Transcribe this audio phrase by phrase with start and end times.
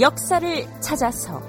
[0.00, 1.42] 역사를 찾아서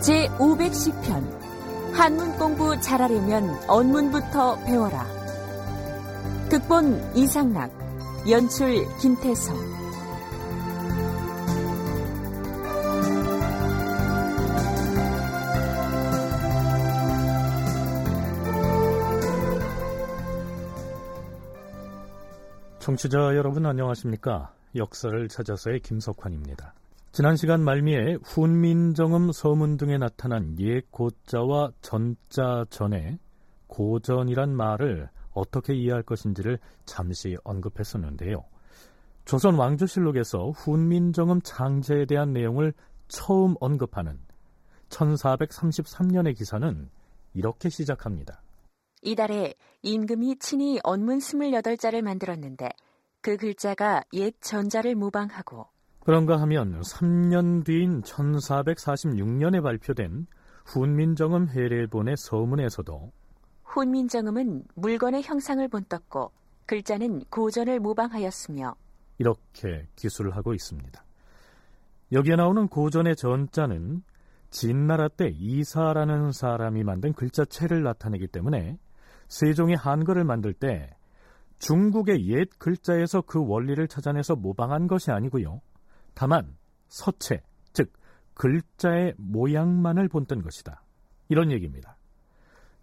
[0.00, 5.06] 제 510편 한문 공부 잘하려면 언문부터 배워라.
[6.48, 7.70] 극본 이상락,
[8.28, 9.71] 연출 김태성.
[22.92, 24.52] 청취자 여러분 안녕하십니까?
[24.76, 26.74] 역사를 찾아서의 김석환입니다.
[27.10, 33.18] 지난 시간 말미에 훈민정음 서문 등에 나타난 옛 고자와 전자 전에
[33.68, 38.44] 고전이란 말을 어떻게 이해할 것인지를 잠시 언급했었는데요.
[39.24, 42.74] 조선 왕조실록에서 훈민정음 창제에 대한 내용을
[43.08, 44.18] 처음 언급하는
[44.90, 46.90] 1433년의 기사는
[47.32, 48.42] 이렇게 시작합니다.
[49.02, 52.70] 이달에 임금이 친히 언문 28자를 만들었는데
[53.20, 55.66] 그 글자가 옛 전자를 모방하고
[56.00, 60.26] 그런가 하면 3년 뒤인 1446년에 발표된
[60.64, 63.12] 훈민정음 해례본의 서문에서도
[63.64, 66.32] 훈민정음은 물건의 형상을 본떴고
[66.66, 68.74] 글자는 고전을 모방하였으며
[69.18, 71.04] 이렇게 기술을 하고 있습니다.
[72.12, 74.02] 여기에 나오는 고전의 전자는
[74.50, 78.78] 진나라 때 이사라는 사람이 만든 글자체를 나타내기 때문에
[79.32, 80.94] 세종이 한글을 만들 때
[81.58, 85.62] 중국의 옛 글자에서 그 원리를 찾아내서 모방한 것이 아니고요.
[86.12, 86.54] 다만
[86.88, 87.42] 서체,
[87.72, 87.90] 즉
[88.34, 90.82] 글자의 모양만을 본뜬 것이다.
[91.30, 91.96] 이런 얘기입니다.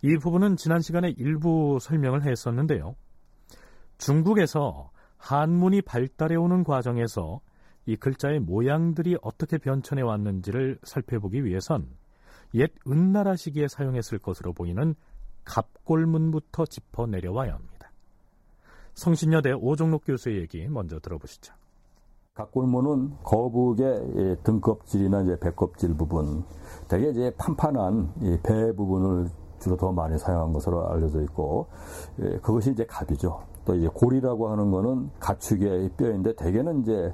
[0.02, 2.95] 이 부분은 지난 시간에 일부 설명을 했었는데요.
[4.00, 7.41] 중국에서 한문이 발달해 오는 과정에서
[7.86, 11.89] 이 글자의 모양들이 어떻게 변천해 왔는지를 살펴보기 위해선
[12.56, 14.95] 옛 은나라 시기에 사용했을 것으로 보이는
[15.45, 17.91] 갑골문부터 짚어 내려와야 합니다.
[18.94, 21.53] 성신여대 오종록 교수의 얘기 먼저 들어보시죠.
[22.33, 26.44] 각골문은 거북의 등껍질이나 이제 배껍질 부분,
[26.88, 28.13] 되게 이제 판판한
[28.44, 29.29] 배 부분을
[29.59, 31.67] 주로 더 많이 사용한 것으로 알려져 있고,
[32.41, 33.41] 그것이 이제 갑이죠.
[33.66, 37.13] 또 이제 골이라고 하는 거는 가축의 뼈인데 대개는 이제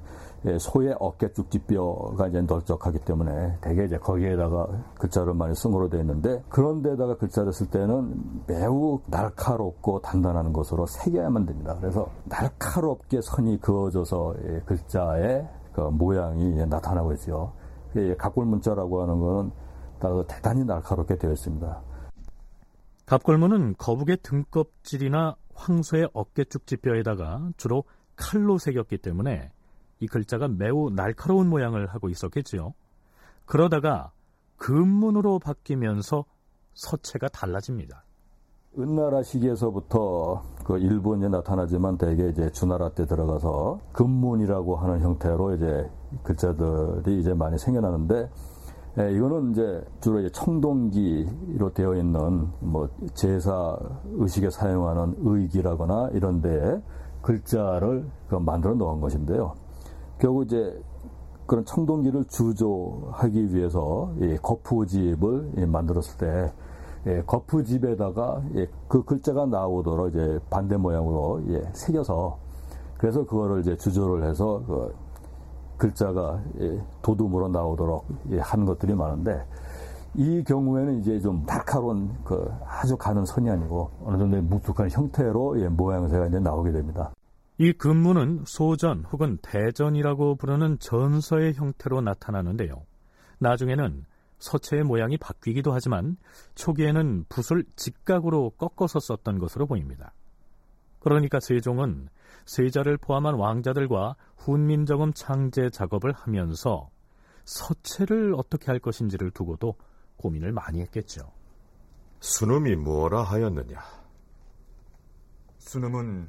[0.60, 4.68] 소의 어깨 쭉지뼈가 이제 널쩍하기 때문에 대개 이제 거기에다가
[5.00, 11.46] 글자를 많이 쓴 거로 되어 있는데 그런데다가 글자를 쓸 때는 매우 날카롭고 단단한 것으로 새겨야만
[11.46, 11.76] 됩니다.
[11.80, 14.36] 그래서 날카롭게 선이 그어져서
[14.66, 17.54] 글자의 그 모양이 나타나고 있어요.
[18.18, 19.52] 각골 문자라고 하는 거는
[20.28, 21.82] 대단히 날카롭게 되어 있습니다.
[23.06, 27.84] 갑골문은 거북의 등껍질이나 황소의 어깨 쭉지뼈에다가 주로
[28.16, 29.52] 칼로 새겼기 때문에
[30.00, 32.74] 이 글자가 매우 날카로운 모양을 하고 있었겠지요.
[33.46, 34.12] 그러다가
[34.58, 36.26] 금문으로 바뀌면서
[36.74, 38.04] 서체가 달라집니다.
[38.78, 45.90] 은나라 시기에서부터 그 일본에 나타나지만 대개 이제 주나라 때 들어가서 금문이라고 하는 형태로 이제
[46.24, 48.30] 글자들이 이제 많이 생겨나는데
[48.98, 53.78] 예, 이거는 이제 주로 이제 청동기로 되어 있는 뭐 제사
[54.14, 56.82] 의식에 사용하는 의기라거나 이런 데에
[57.22, 59.54] 글자를 그 만들어 놓은 것인데요.
[60.20, 60.82] 결국 이제
[61.46, 66.52] 그런 청동기를 주조하기 위해서 이 거푸집을 만들었을 때
[67.08, 72.38] 예, 거푸집에다가 예, 그 글자가 나오도록 이제 반대 모양으로 예, 새겨서
[72.98, 74.96] 그래서 그거를 이제 주조를 해서 그
[75.78, 79.46] 글자가 예, 도둠으로 나오도록 예, 하는 것들이 많은데
[80.16, 85.68] 이 경우에는 이제 좀 날카로운 그 아주 가는 선이 아니고 어느 정도의 묵직한 형태로 예,
[85.68, 87.12] 모양새가 이제 나오게 됩니다.
[87.58, 92.86] 이 근무는 소전 혹은 대전이라고 부르는 전서의 형태로 나타나는데요.
[93.40, 94.06] 나중에는
[94.40, 96.18] 서체의 모양이 바뀌기도 하지만
[96.56, 100.14] 초기에는 붓을 직각으로 꺾어서 썼던 것으로 보입니다.
[101.00, 102.10] 그러니까 세종은
[102.46, 106.90] 세자를 포함한 왕자들과 훈민정음 창제 작업을 하면서
[107.46, 109.76] 서체를 어떻게 할 것인지를 두고도
[110.18, 111.32] 고민을 많이 했겠죠.
[112.20, 113.80] 수놈이 뭐라 하였느냐?
[115.60, 116.28] 수놈은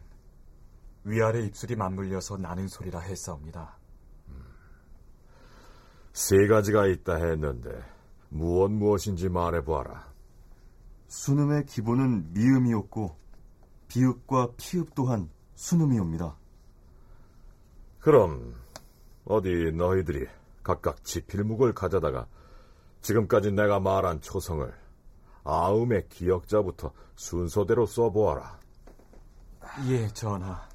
[1.07, 3.79] 위아래 입술이 맞물려서 나는 소리라 했사옵니다.
[4.29, 4.45] 음.
[6.13, 7.71] 세 가지가 있다 했는데
[8.29, 10.13] 무엇 무엇인지 말해보아라.
[11.07, 13.17] 수놈의 기본은 미음이었고
[13.87, 16.37] 비읍과 피읍 또한 수놈이옵니다.
[18.01, 18.55] 그럼
[19.25, 20.27] 어디 너희들이
[20.65, 22.27] 각각 지필묵을 가져다가
[23.01, 24.75] 지금까지 내가 말한 초성을
[25.45, 28.59] 아음의 기억자부터 순서대로 써보아라.
[29.89, 30.66] 예, 전하.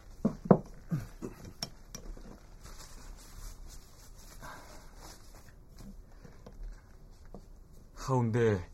[8.12, 8.70] 하운데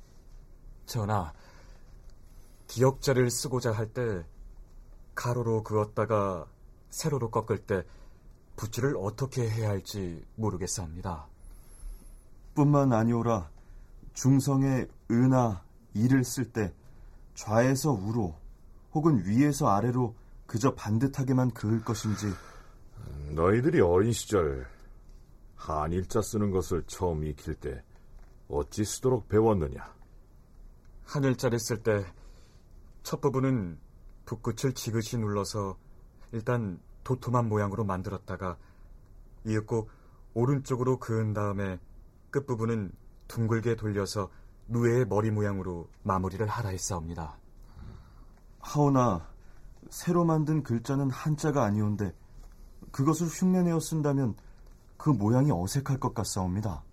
[0.88, 1.32] 전하,
[2.68, 4.26] 기억자를 쓰고자 할 때
[5.14, 6.48] 가로로 그었다가
[6.90, 7.84] 세로로 꺾을 때
[8.56, 11.28] 붓질을 어떻게 해야 할지 모르겠사옵니다.
[12.56, 13.50] 뿐만 아니오라
[14.14, 15.64] 중성의 은하
[15.94, 16.74] 이를 쓸 때
[17.36, 18.36] 좌에서 우로
[18.94, 20.16] 혹은 위에서 아래로
[20.48, 22.28] 그저 반듯하게만 그을 것인지
[23.32, 24.68] 너희들이 어린 시절
[25.56, 27.84] 한일자 쓰는 것을 처음 익힐 때
[28.50, 29.94] 어찌 쓰도록 배웠느냐?
[31.06, 32.06] 하늘자를 쓸때
[33.04, 33.80] 첫 부분은
[34.26, 35.78] 붓끝을 지그시 눌러서
[36.34, 38.58] 일단 도톰한 모양으로 만들었다가
[39.46, 39.90] 이윽고
[40.34, 41.80] 오른쪽으로 그은 다음에
[42.32, 42.92] 끝부분은
[43.28, 44.30] 둥글게 돌려서
[44.68, 47.38] 누에의 머리 모양으로 마무리를 하라 했사옵니다.
[48.60, 49.30] 하오나
[49.90, 52.14] 새로 만든 글자는 한자가 아니온데
[52.92, 54.36] 그것을 흉내내어 쓴다면
[54.98, 56.84] 그 모양이 어색할 것 같사옵니다.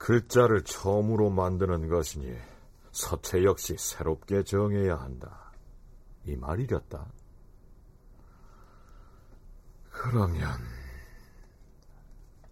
[0.00, 2.34] 글자를 처음으로 만드는 것이니
[2.90, 5.52] 서체 역시 새롭게 정해야 한다.
[6.24, 7.06] 이 말이렸다.
[9.90, 10.48] 그러면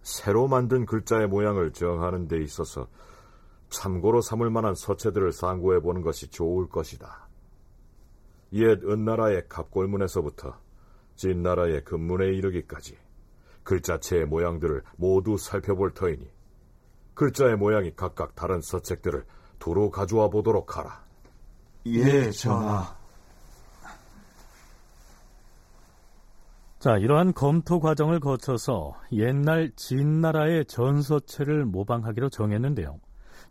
[0.03, 2.87] 새로 만든 글자의 모양을 정하는 데 있어서
[3.69, 7.27] 참고로 삼을 만한 서체들을 상고해 보는 것이 좋을 것이다.
[8.53, 10.55] 옛 은나라의 갑골문에서부터
[11.15, 12.95] 진나라의 금문에 이르기까지
[13.63, 16.38] 글자체의 모양들을 모두 살펴볼 터이니
[17.19, 19.25] 글자의 모양이 각각 다른 서책들을
[19.59, 21.03] 두루 가져와 보도록 하라.
[21.87, 22.95] 예, 전하.
[26.79, 33.01] 자, 이러한 검토 과정을 거쳐서 옛날 진나라의 전서체를 모방하기로 정했는데요.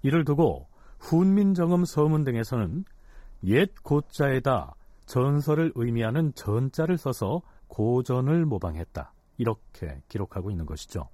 [0.00, 0.67] 이를 두고
[1.00, 2.87] 훈민정음 서문 등에서는
[3.44, 9.12] 옛 고자에다 전설을 의미하는 전자를 써서 고전을 모방했다.
[9.37, 11.11] 이렇게 기록하고 있는 것이죠.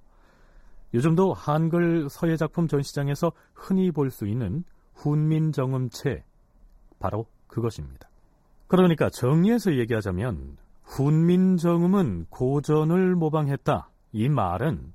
[0.95, 4.63] 요즘도 한글 서예 작품 전시장에서 흔히 볼 수 있는
[4.93, 6.23] 훈민정음체
[6.99, 8.09] 바로 그것입니다.
[8.67, 13.89] 그러니까 정리해서 얘기하자면 훈민정음은 고전을 모방했다.
[14.13, 14.93] 이 말은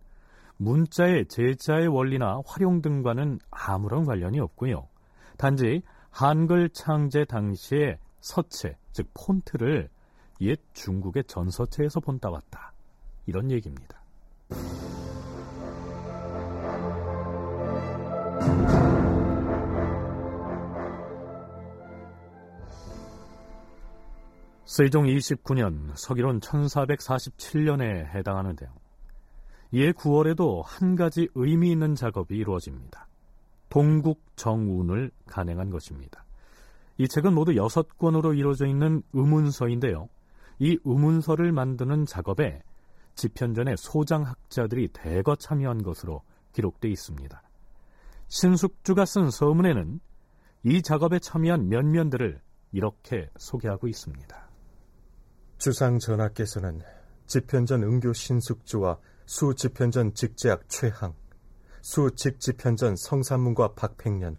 [0.56, 4.88] 문자의 제자의 원리나 활용 등과는 아무런 관련이 없고요.
[5.36, 9.90] 단지 한글 창제 당시의 서체, 즉 폰트를
[10.40, 12.72] 옛 중국의 전서체에서 본따왔다.
[13.26, 14.00] 이런 얘기입니다.
[24.70, 28.70] 세종 29년 서기론 1447년에 해당하는데요.
[29.72, 33.08] 이해 9월에도 한 가지 의미 있는 작업이 이루어집니다.
[33.68, 36.24] 동국 정운을 간행한 것입니다.
[36.98, 40.08] 이 책은 모두 6권으로 이루어져 있는 의문서인데요.
[40.60, 42.62] 이 의문서를 만드는 작업에
[43.16, 46.22] 집현전의 소장학자들이 대거 참여한 것으로
[46.52, 47.42] 기록되어 있습니다.
[48.30, 49.98] 신숙주가 쓴 서문에는
[50.62, 52.40] 이 작업에 참여한 면면들을
[52.70, 54.50] 이렇게 소개하고 있습니다.
[55.58, 56.80] 주상 전하께서는
[57.26, 61.12] 집현전 응교 신숙주와 수 집현전 직제학 최항,
[61.82, 64.36] 수 직집현전 성산문과 박팽년,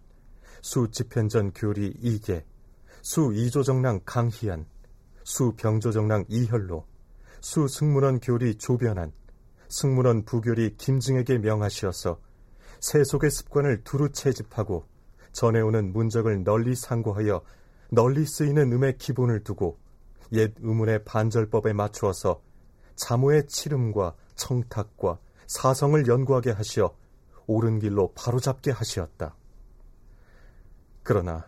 [0.62, 2.46] 수 집현전 교리 이계,
[3.02, 4.64] 수 이조정랑 강희안,
[5.22, 6.86] 수 병조정랑 이혈로,
[7.42, 9.12] 수 승문원 교리 조변한,
[9.68, 12.31] 승문원 부교리 김증에게 명하시어서
[12.82, 14.84] 세속의 습관을 두루 채집하고
[15.30, 17.42] 전해오는 문적을 널리 상고하여
[17.90, 19.78] 널리 쓰이는 음의 기본을 두고
[20.32, 22.42] 옛 의문의 반절법에 맞추어서
[22.96, 26.94] 자모의 치름과 청탁과 사성을 연구하게 하시어
[27.46, 29.36] 옳은 길로 바로잡게 하시었다.
[31.04, 31.46] 그러나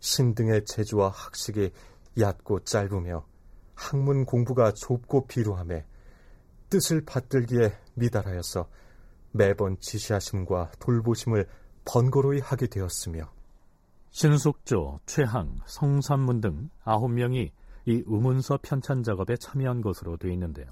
[0.00, 1.72] 신등의 재주와 학식이
[2.18, 3.26] 얕고 짧으며
[3.74, 5.84] 학문 공부가 좁고 비루함에
[6.70, 8.68] 뜻을 받들기에 미달하여서
[9.32, 11.46] 매번 지시하심과 돌보심을
[11.84, 13.30] 번거로이 하게 되었으며
[14.10, 17.52] 신숙조, 최항, 성산문 등 아홉 명이
[17.86, 20.66] 이 의문서 편찬 작업에 참여한 것으로 되어 있는데요.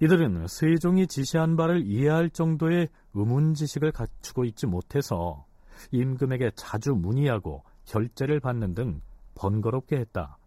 [0.00, 5.44] 이들은 세종이 지시한 바를 이해할 정도의 의문 지식을 갖추고 있지 못해서
[5.92, 9.02] 임금에게 자주 문의하고 결제를 받는 등
[9.34, 10.38] 번거롭게 했다.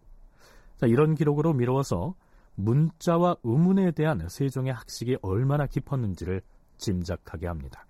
[0.78, 2.16] 자, 이런 기록으로 미루어서
[2.56, 6.42] 문자와 의문에 대한 세종의 학식이 얼마나 깊었는지를
[6.84, 7.86] 짐작하게 합니다.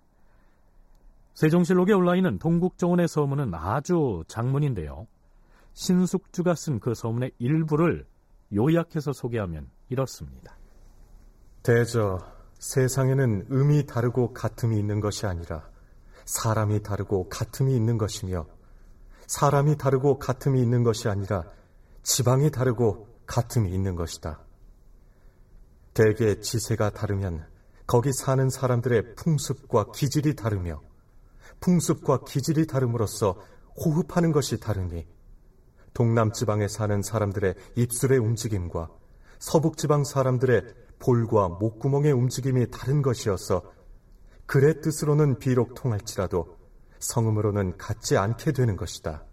[1.33, 5.07] 세종실록에 올라 있는 동국정원의 서문은 아주 장문인데요.
[5.73, 8.05] 신숙주가 쓴 그 서문의 일부를
[8.53, 10.55] 요약해서 소개하면 이렇습니다.
[11.63, 12.19] 대저
[12.59, 15.67] 세상에는 음이 다르고 같음이 있는 것이 아니라
[16.25, 18.45] 사람이 다르고 같음이 있는 것이며
[19.25, 21.43] 사람이 다르고 같음이 있는 것이 아니라
[22.03, 24.39] 지방이 다르고 같음이 있는 것이다.
[25.95, 27.52] 대개 지세가 다르면
[27.93, 30.81] 거기 사는 사람들의 풍습과 기질이 다르며
[31.59, 33.39] 풍습과 기질이 다름으로써
[33.85, 35.07] 호흡하는 것이 다르니
[35.93, 38.89] 동남 지방에 사는 사람들의 입술의 움직임과
[39.37, 43.61] 서북 지방 사람들의 볼과 목구멍의 움직임이 다른 것이어서
[44.47, 46.57] 글의 뜻으로는 비록 통할지라도
[46.97, 49.23] 성음으로는 같지 않게 되는 것이다.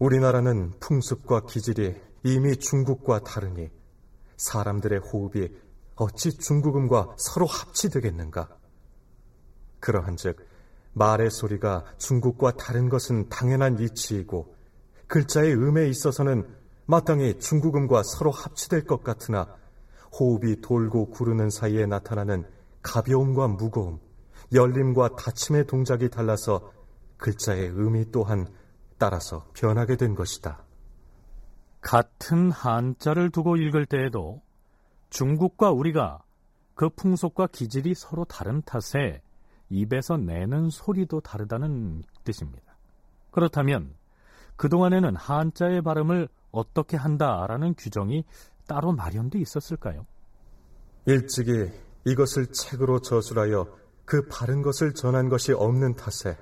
[0.00, 3.70] 우리나라는 풍습과 기질이 이미 중국과 다르니
[4.36, 5.67] 사람들의 호흡이
[5.98, 8.48] 어찌 중국음과 서로 합치되겠는가?
[9.80, 10.46] 그러한즉
[10.92, 14.54] 말의 소리가 중국과 다른 것은 당연한 이치이고
[15.06, 16.48] 글자의 음에 있어서는
[16.86, 19.54] 마땅히 중국음과 서로 합치될 것 같으나
[20.18, 22.44] 호흡이 돌고 구르는 사이에 나타나는
[22.82, 24.00] 가벼움과 무거움,
[24.52, 26.72] 열림과 닫힘의 동작이 달라서
[27.18, 28.46] 글자의 의미 또한
[28.96, 30.64] 따라서 변하게 된 것이다.
[31.80, 34.42] 같은 한자를 두고 읽을 때에도
[35.10, 36.22] 중국과 우리가
[36.74, 39.22] 그 풍속과 기질이 서로 다른 탓에
[39.68, 42.76] 입에서 내는 소리도 다르다는 뜻입니다.
[43.30, 43.94] 그렇다면
[44.56, 48.24] 그동안에는 한자의 발음을 어떻게 한다라는 규정이
[48.66, 50.06] 따로 마련돼 있었을까요?
[51.06, 51.70] 일찍이
[52.04, 53.66] 이것을 책으로 저술하여
[54.04, 56.36] 그 바른 것을 전한 것이 없는 탓에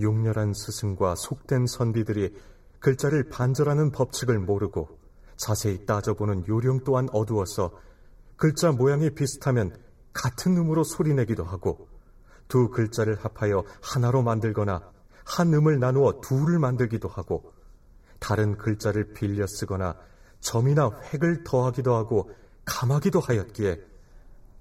[0.00, 2.34] 용렬한 스승과 속된 선비들이
[2.80, 4.97] 글자를 반절하는 법칙을 모르고
[5.38, 7.72] 자세히 따져보는 요령 또한 어두워서
[8.36, 9.74] 글자 모양이 비슷하면
[10.12, 11.88] 같은 음으로 소리내기도 하고
[12.48, 14.82] 두 글자를 합하여 하나로 만들거나
[15.24, 17.52] 한 음을 나누어 둘을 만들기도 하고
[18.18, 19.96] 다른 글자를 빌려 쓰거나
[20.40, 22.30] 점이나 획을 더하기도 하고
[22.64, 23.80] 감하기도 하였기에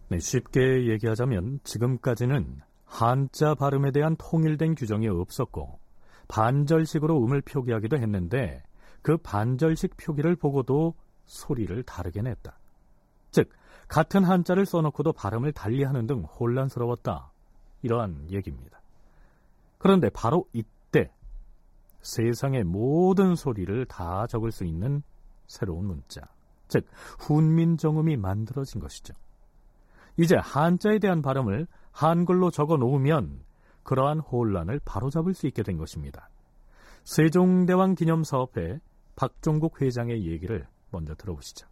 [0.09, 5.79] 네, 쉽게 얘기하자면 지금까지는 한자 발음에 대한 통일된 규정이 없었고
[6.27, 8.63] 반절식으로 음을 표기하기도 했는데
[9.07, 10.93] 그 반절식 표기를 보고도
[11.27, 12.59] 소리를 다르게 냈다.
[13.31, 13.49] 즉
[13.87, 17.31] 같은 한자를 써놓고도 발음을 달리하는 등 혼란스러웠다.
[17.83, 18.81] 이러한 얘기입니다.
[19.77, 21.09] 그런데 바로 이때
[22.01, 25.03] 세상의 모든 소리를 다 적을 수 있는
[25.45, 26.27] 새로운 문자,
[26.67, 26.85] 즉
[27.19, 29.13] 훈민정음이 만들어진 것이죠.
[30.17, 33.39] 이제 한자에 대한 발음을 한글로 적어 놓으면
[33.83, 36.29] 그러한 혼란을 바로잡을 수 있게 된 것입니다.
[37.05, 38.81] 세종대왕 기념사업회
[39.17, 41.67] 박종국 회장의 얘기를 먼저 들어보시죠.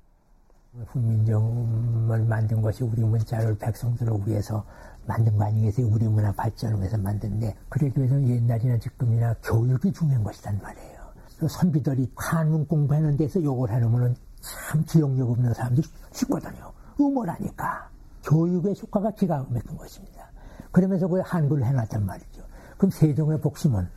[0.88, 4.66] 훈민정음을 만든 것이 우리 문자를 백성들을 위해서
[5.06, 5.88] 만든 거 아니겠어요?
[5.88, 11.00] 우리 문화 발전을 위해서 만든데 그러기 위해서 옛날이나 지금이나 교육이 중요한 것이란 말이에요.
[11.48, 16.74] 선비들이 한문 공부하는 데서 욕을 하면은 참 기억력 없는 사람들이 쉽거든요.
[17.00, 17.90] 음모라니까.
[18.24, 20.32] 교육의 효과가 기가 막힌 것입니다.
[20.72, 22.44] 그러면서 그 한글을 해놨단 말이죠.
[22.78, 23.88] 그럼 세종의 복심은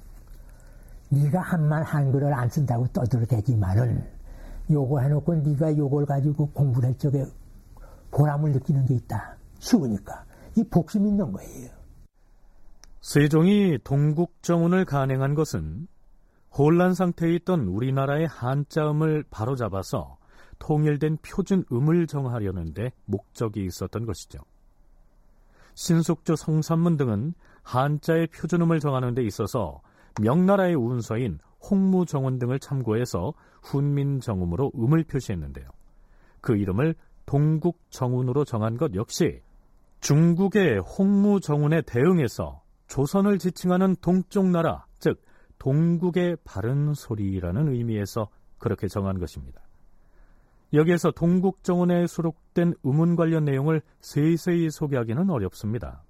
[1.10, 4.04] 네가 한만 한글을 안 쓴다고 떠들어대지만은
[4.70, 7.24] 요거 해놓고 네가 요걸 가지고 공부를 할 적에
[8.10, 9.36] 보람을 느끼는 게 있다.
[9.58, 10.24] 쉬우니까.
[10.56, 11.70] 이 복심 있는 거예요.
[13.00, 15.88] 세종이 동국정운을 간행한 것은
[16.50, 20.18] 혼란 상태에 있던 우리나라의 한자음을 바로잡아서
[20.58, 24.40] 통일된 표준음을 정하려는데 목적이 있었던 것이죠.
[25.74, 29.80] 신숙주 성산문 등은 한자의 표준음을 정하는 데 있어서
[30.20, 31.38] 명나라의 운서인
[31.70, 35.68] 홍무정원 등을 참고해서 훈민정음으로 음을 표시했는데요.
[36.40, 36.94] 그 이름을
[37.26, 39.42] 동국정운으로 정한 것 역시
[40.00, 45.20] 중국의 홍무정운에 대응해서 조선을 지칭하는 동쪽 나라, 즉
[45.58, 49.60] 동국의 바른 소리라는 의미에서 그렇게 정한 것입니다.
[50.72, 56.02] 여기에서 동국정원에 수록된 음운 관련 내용을 세세히 소개하기는 어렵습니다.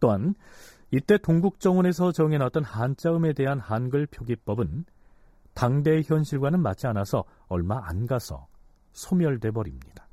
[0.00, 0.34] 또한
[0.96, 4.84] 이때 동국정원에서 정해놨던 한자음에 대한 한글 표기법은
[5.52, 8.46] 당대의 현실과는 맞지 않아서 얼마 안 가서
[8.92, 10.06] 소멸돼 버립니다.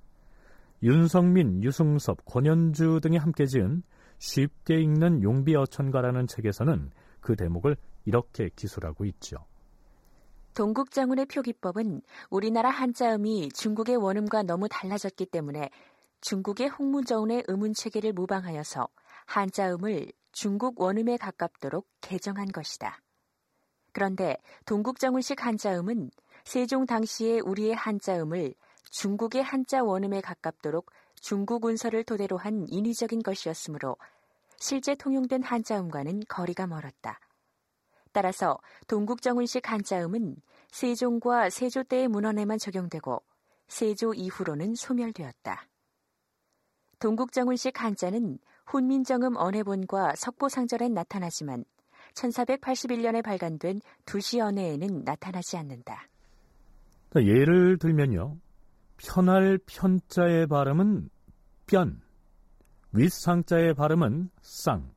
[0.82, 3.84] 윤성민, 유승섭, 권현주 등이 함께 지은
[4.18, 9.38] 쉽게 읽는 용비어천가라는 책에서는 그 대목을 이렇게 기술하고 있죠.
[10.56, 15.70] 동국정운의 표기법은 우리나라 한자음이 중국의 원음과 너무 달라졌기 때문에
[16.22, 18.88] 중국의 홍무저운의 음운 체계를 모방하여서
[19.28, 23.02] 한자음을 중국 원음에 가깝도록 개정한 것이다.
[23.94, 26.12] 그런데 동국정운식 한자음은
[26.44, 28.54] 세종 당시의 우리의 한자음을
[28.90, 33.98] 중국의 한자 원음에 가깝도록 중국 운서를 토대로 한 인위적인 것이었으므로
[34.58, 37.20] 실제 통용된 한자음과는 거리가 멀었다.
[38.12, 40.36] 따라서 동국정운식 한자음은
[40.72, 43.24] 세종과 세조 때의 문헌에만 적용되고
[43.68, 45.68] 세조 이후로는 소멸되었다.
[47.00, 48.38] 동국정운식 한자는
[48.72, 51.66] 훈민정음 언해본과 석보상절엔 나타나지만
[52.14, 56.08] 1481년에 발간된 두시언해에는 나타나지 않는다.
[57.18, 58.38] 예를 들면요.
[58.96, 61.10] 편할 편자의 발음은
[61.68, 62.00] 변,
[62.94, 64.90] 윗상자의 발음은 쌍,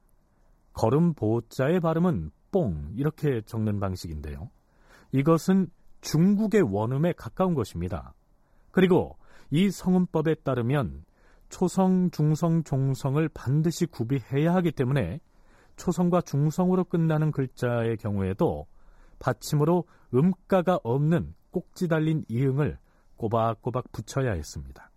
[0.73, 4.51] 걸음 보자의 발음은 뽕 이렇게 적는 방식인데요.
[5.11, 5.69] 이것은
[6.01, 8.15] 중국의 원음에 가까운 것입니다.
[8.71, 9.17] 그리고
[9.51, 11.05] 이 성음법에 따르면
[11.55, 15.21] 초성, 중성, 종성을 반드시 구비해야 하기 때문에
[15.77, 18.67] 초성과 중성으로 끝나는 글자의 경우에도
[19.21, 22.77] 받침으로 음가가 없는 꼭지 달린 이응을
[23.15, 24.91] 꼬박꼬박 붙여야 했습니다.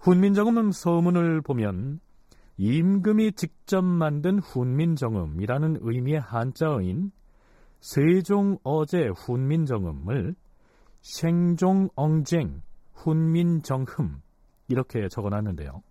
[0.00, 2.00] 훈민정음 서문을 보면
[2.58, 7.10] 임금이 직접 만든 훈민정음이라는 의미의 한자어인
[7.80, 10.34] 세종어제 훈민정음을
[11.00, 12.60] 생종엉쟁
[12.92, 14.20] 훈민정흠
[14.72, 15.82] 이렇게 적어놨는데요.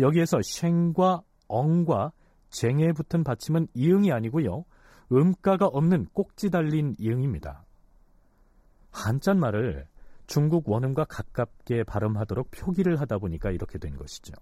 [0.00, 2.12] 여기에서 생과 엉과
[2.48, 4.64] 쟁에 붙은 받침은 이응이 아니고요.
[5.12, 7.64] 음가가 없는 꼭지 달린 이응입니다.
[8.90, 9.86] 한자말을
[10.26, 14.32] 중국 원음과 가깝게 발음하도록 표기를 하다 보니까 이렇게 된 것이죠.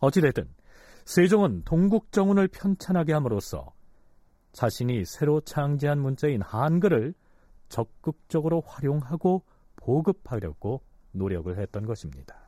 [0.00, 0.46] 어찌됐든
[1.06, 3.72] 세종은 동국정운을 편찬하게 함으로써
[4.52, 7.14] 자신이 새로 창제한 문자인 한글을
[7.68, 9.44] 적극적으로 활용하고
[9.76, 12.47] 보급하려고 노력을 했던 것입니다.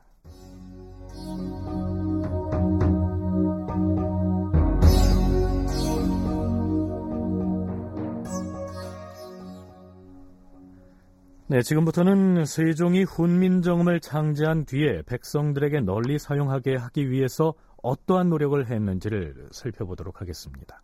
[11.51, 20.21] 네, 지금부터는 세종이 훈민정음을 창제한 뒤에 백성들에게 널리 사용하게 하기 위해서 어떠한 노력을 했는지를 살펴보도록
[20.21, 20.81] 하겠습니다.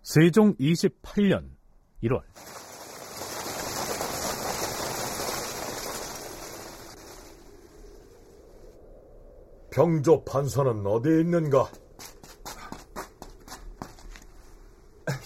[0.00, 1.48] 세종 28년
[2.04, 2.22] 1월
[9.74, 11.68] 병조 판서는 어디에 있는가?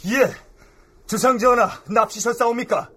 [0.07, 0.33] 예,
[1.07, 2.91] 주상전하 납치셨사옵니까?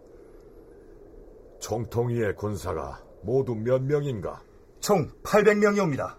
[1.59, 4.41] 총통이의 군사가 모두 몇 명인가?
[4.79, 6.15] 총 800명이옵니다.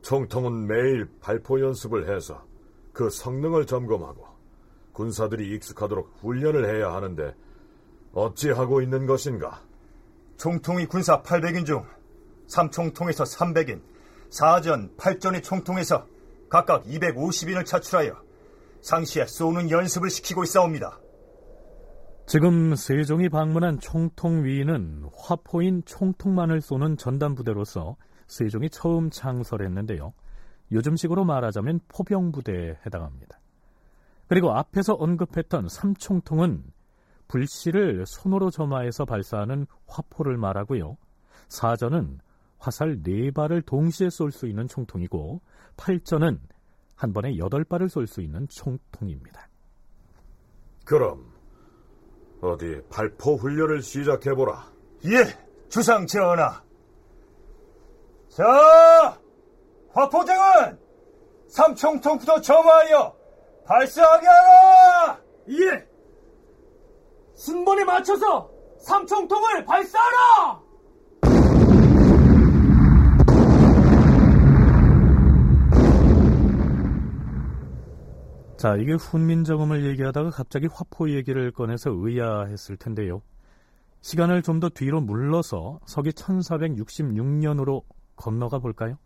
[0.00, 2.42] 총통은 매일 발포 연습을 해서
[2.94, 4.26] 그 성능을 점검하고
[4.94, 7.34] 군사들이 익숙하도록 훈련을 해야 하는데
[8.14, 9.60] 어찌하고 있는 것인가?
[10.38, 11.84] 총통이 군사 800인 중
[12.48, 13.82] 3총통에서 300인,
[14.30, 16.06] 4전, 8전의 총통에서
[16.48, 18.14] 각각 250인을 차출하여
[18.80, 20.98] 상시에 쏘는 연습을 시키고 있사옵니다.
[22.26, 30.12] 지금 세종이 방문한 총통위는 화포인 총통만을 쏘는 전담부대로서 세종이 처음 창설했는데요.
[30.70, 33.40] 요즘식으로 말하자면 포병부대에 해당합니다.
[34.28, 36.64] 그리고 앞에서 언급했던 삼총통은
[37.28, 40.98] 불씨를 손으로 점화해서 발사하는 화포를 말하고요.
[41.48, 42.18] 사전은
[42.58, 45.40] 화살 4발을 동시에 쏠 수 있는 총통이고
[45.76, 46.38] 8전은
[46.96, 49.48] 한 번에 8발을 쏠 수 있는 총통입니다.
[50.84, 51.32] 그럼
[52.40, 54.72] 어디 발포 훈련을 시작해보라.
[55.06, 56.62] 예, 주상 전하.
[58.28, 59.20] 자,
[59.92, 60.78] 화포장은
[61.48, 63.16] 삼총통부터 점화하여
[63.64, 65.20] 발사하게 하라!
[65.50, 65.88] 예!
[67.34, 70.67] 순번에 맞춰서 삼총통을 발사하라!
[78.58, 83.22] 자, 이게 훈민정음을 얘기하다가 갑자기 화포 얘기를 꺼내서 의아했을 텐데요.
[84.00, 87.84] 시간을 좀 더 뒤로 물러서 서기 1466년으로
[88.16, 88.98] 건너가 볼까요?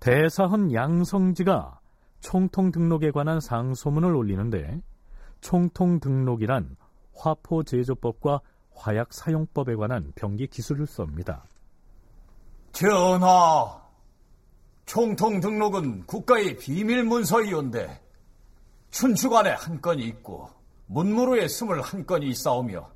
[0.00, 1.78] 대사헌 양성지가
[2.18, 4.82] 총통 등록에 관한 상소문을 올리는데
[5.40, 6.74] 총통 등록이란
[7.14, 8.40] 화포 제조법과
[8.74, 11.44] 화약 사용법에 관한 병기 기술을 썹니다.
[12.72, 13.80] 전하,
[14.84, 18.02] 총통 등록은 국가의 비밀 문서이온데
[18.92, 20.48] 춘추관에 한 건이 있고
[20.86, 22.88] 문무로에 스물한 건이 있사오며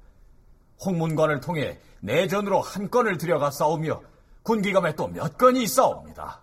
[0.84, 4.02] 홍문관을 통해 내전으로 한 건을 들여가 싸우며
[4.42, 6.40] 군기감에 또 몇 건이 있사옵니다.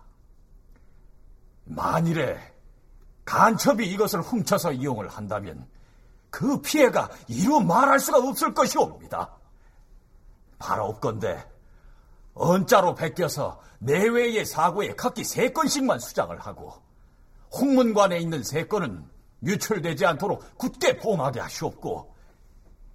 [1.64, 2.38] 만일에
[3.24, 5.66] 간첩이 이것을 훔쳐서 이용을 한다면
[6.30, 9.32] 그 피해가 이루 말할 수가 없을 것이옵니다.
[10.58, 11.46] 바라옵건대
[12.34, 16.74] 언자로 베껴서 내외의 사고에 각기 세 건씩만 수장을 하고
[17.52, 19.13] 홍문관에 있는 세 건은
[19.44, 22.14] 유출되지 않도록 굳게 보호하게 하시옵고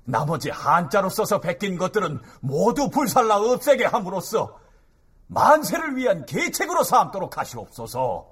[0.06, 4.58] 나머지 한자로 써서 베낀 것들은 모두 불살라 없애게 함으로써
[5.28, 8.28] 만세를 위한 계책으로 삼도록 하시옵소서.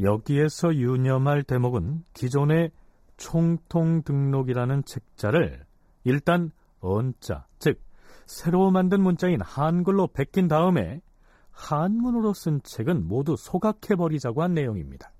[0.00, 2.70] 여기에서 유념할 대목은 기존의
[3.16, 5.64] 총통 등록이라는 책자를
[6.04, 7.80] 일단 언자, 즉
[8.26, 11.00] 새로 만든 문자인 한글로 베낀 다음에
[11.50, 15.10] 한문으로 쓴 책은 모두 소각해버리자고 한 내용입니다.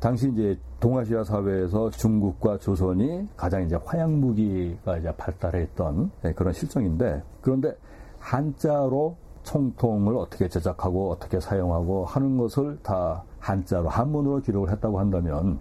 [0.00, 7.22] 당시 이제 동아시아 사회에서 중국과 조선이 가장 이제 화약 무기가 이제 발달했던 네, 그런 실정인데
[7.42, 7.76] 그런데
[8.18, 15.58] 한자로 총통을 어떻게 제작하고 어떻게 사용하고 하는 것을 다 한자로 한문으로 기록을 했다고 한다면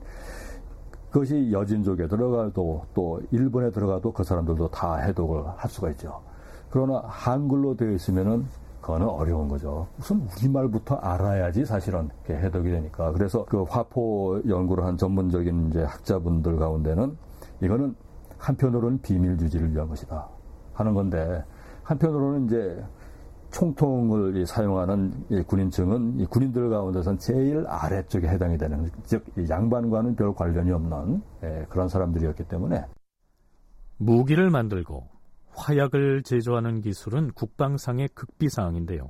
[1.11, 6.21] 그것이 여진족에 들어가도 또 일본에 들어가도 그 사람들도 다 해독을 할 수가 있죠.
[6.69, 8.45] 그러나 한글로 되어 있으면은
[8.89, 9.87] 그거는 어려운 거죠.
[9.99, 13.11] 우선 우리말부터 알아야지 사실은 해독이 되니까.
[13.11, 17.15] 그래서 그 화포 연구를 한 전문적인 이제 학자분들 가운데는
[17.61, 17.95] 이거는
[18.39, 20.27] 한편으로는 비밀 유지를 위한 것이다
[20.73, 21.43] 하는 건데
[21.83, 22.83] 한편으로는 이제
[23.51, 31.65] 총통을 사용하는 군인층은 군인들 가운데선 제일 아래쪽에 해당이 되는 즉 양반과는 별 관련이 없는 예,
[31.69, 32.85] 그런 사람들이었기 때문에
[33.97, 35.18] 무기를 만들고
[35.53, 39.09] 화약을 제조하는 기술은 국방상의 극비사항인데요.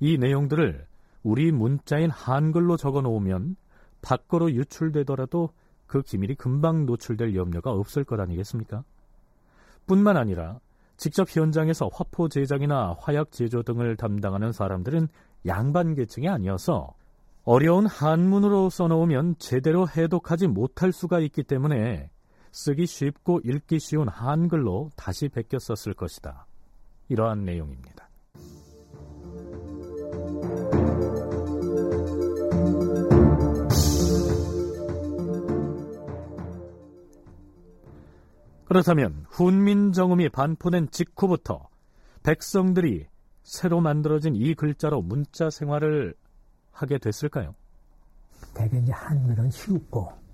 [0.00, 0.86] 이 내용들을
[1.22, 3.56] 우리 문자인 한글로 적어 놓으면
[4.02, 5.50] 밖으로 유출되더라도
[5.86, 8.84] 그 기밀이 금방 노출될 염려가 없을 것 아니겠습니까?
[9.86, 10.60] 뿐만 아니라
[10.96, 15.08] 직접 현장에서 화포 제작이나 화약 제조 등을 담당하는 사람들은
[15.46, 16.94] 양반 계층이 아니어서
[17.44, 22.10] 어려운 한문으로 써놓으면 제대로 해독하지 못할 수가 있기 때문에
[22.56, 26.46] 쓰기 쉽고 읽기 쉬운 한글로 다시 베껴 썼을 것이다.
[27.10, 28.08] 이러한 내용입니다.
[38.64, 41.68] 그렇다면 훈민정음이 반포된 직후부터
[42.22, 43.06] 백성들이
[43.42, 46.14] 새로 만들어진 이 글자로 문자 생활을
[46.72, 47.54] 하게 됐을까요?
[48.54, 50.25] 대개 이제 한글은 쉽고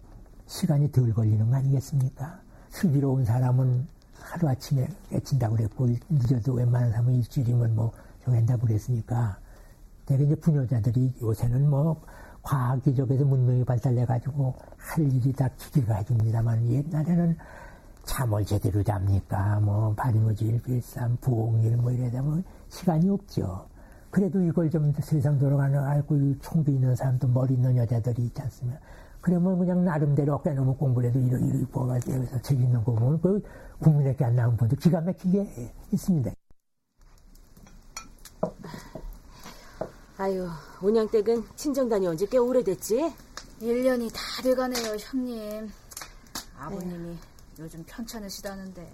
[0.52, 2.38] 시간이 덜 걸리는 거 아니겠습니까?
[2.68, 3.86] 슬기로운 사람은
[4.20, 7.90] 하루아침에 깨친다고 그랬고 늦어도 웬만한 사람은 일주일이면 뭐
[8.22, 9.38] 정한다고 그랬으니까
[10.04, 12.02] 대개 이제 부녀자들이 요새는 뭐
[12.42, 17.38] 과학 기적에서 문명이 발달해가지고 할 일이 다 기계가 해줍니다만 옛날에는
[18.04, 19.60] 잠을 제대로 잡니까?
[19.60, 23.64] 뭐, 발무질, 빌삼, 부엉일, 뭐 이래다 뭐, 시간이 없죠.
[24.10, 28.80] 그래도 이걸 좀 세상 돌아가는 알고 총도 있는 사람도 머리 있는 여자들이 있지 않습니까?
[29.22, 33.40] 그러면 그냥 나름대로 어깨너무 공부를 해도 이러, 이러, 뽑아가지고 여기서 책 읽는 거 보면 그
[33.78, 36.32] 국민에게 안 나온 분도 기가 막히게 있습니다.
[40.18, 40.48] 아유,
[40.82, 43.12] 온양댁은 친정 다녀온 지 꽤 오래됐지?
[43.60, 45.70] 1년이 다 돼가네요, 형님.
[46.58, 47.16] 아버님이
[47.58, 48.92] 요즘 편찮으시다는데.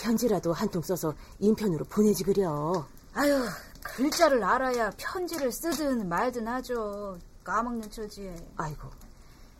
[0.00, 2.86] 편지라도 한 통 써서 인편으로 보내지 그려.
[3.14, 3.44] 아유,
[3.82, 7.18] 글자를 알아야 편지를 쓰든 말든 하죠.
[7.48, 8.36] 까먹는 처지에.
[8.58, 8.90] 아이고,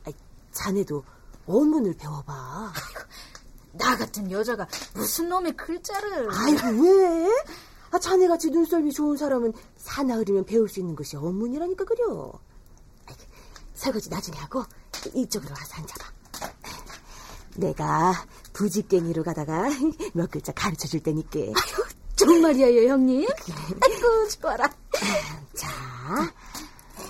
[0.04, 0.12] 아이,
[0.52, 1.02] 자네도
[1.46, 2.72] 원문을 배워봐.
[2.74, 3.00] 아이고,
[3.72, 6.28] 나 같은 여자가 무슨 놈의 글자를.
[6.30, 7.30] 아이고, 왜?
[7.90, 12.30] 아, 자네같이 눈썰미 좋은 사람은 사나흘이면 배울 수 있는 것이 원문이라니까 그려.
[13.06, 13.22] 아이고,
[13.74, 14.64] 설거지 나중에 하고
[15.14, 16.12] 이쪽으로 와서 앉아봐.
[17.56, 19.64] 내가 부직갱이로 가다가
[20.12, 21.38] 몇 글자 가르쳐 줄 테니까.
[21.38, 23.26] 아유, 정말이에요, 형님?
[23.80, 24.68] 아이고, 좋아라.
[25.54, 26.34] 자,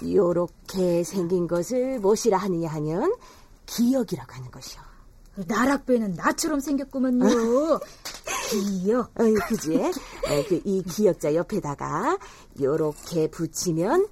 [0.04, 3.14] 요렇게 생긴 것을 무엇이라 하느냐 하면
[3.66, 4.82] 기억이라고 하는 것이요.
[5.46, 7.78] 나락배는 나처럼 생겼구먼요.
[8.50, 9.12] 기억.
[9.20, 9.76] 어이, 그지?
[9.76, 12.18] 어, 그, 이 기억자 옆에다가
[12.60, 14.08] 요렇게 붙이면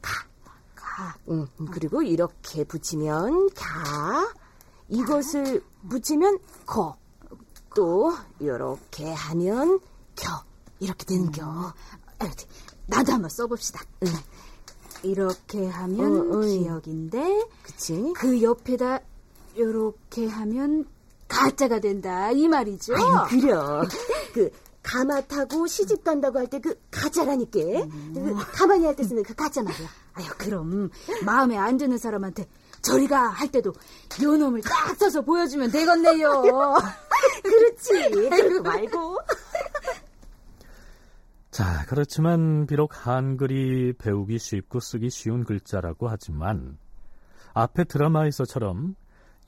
[0.00, 0.26] 가.
[0.74, 1.16] 가.
[1.30, 4.32] 응, 그리고 이렇게 붙이면 가.
[4.88, 6.96] 이것을 붙이면 거.
[7.74, 9.80] 또 이렇게 하면
[10.14, 10.44] 겨.
[10.78, 11.72] 이렇게 되는 겨.
[12.22, 12.30] 음.
[12.86, 13.80] 나도 한번 써봅시다.
[14.04, 14.08] 응.
[15.02, 18.12] 이렇게 하면 어, 어, 기억인데, 그치?
[18.16, 19.00] 그 옆에다
[19.54, 20.86] 이렇게 하면
[21.28, 22.94] 가짜가 된다 이 말이죠.
[22.96, 23.82] 아유, 그려.
[24.34, 24.50] 그
[24.82, 27.58] 가마 타고 시집 간다고 할 때 그 가짜라니까.
[27.60, 28.12] 음.
[28.14, 29.88] 그 가만히 할 때 쓰는 그 가짜 말이야.
[30.14, 30.90] 아유 그럼
[31.24, 32.46] 마음에 안 드는 사람한테
[32.82, 33.72] 저리가 할 때도
[34.22, 36.42] 요 놈을 딱 써서 보여주면 되겠네요.
[37.44, 38.10] 그렇지.
[38.30, 39.18] 그러고 말고.
[41.50, 46.78] 자, 그렇지만 비록 한글이 배우기 쉽고 쓰기 쉬운 글자라고 하지만
[47.54, 48.94] 앞에 드라마에서처럼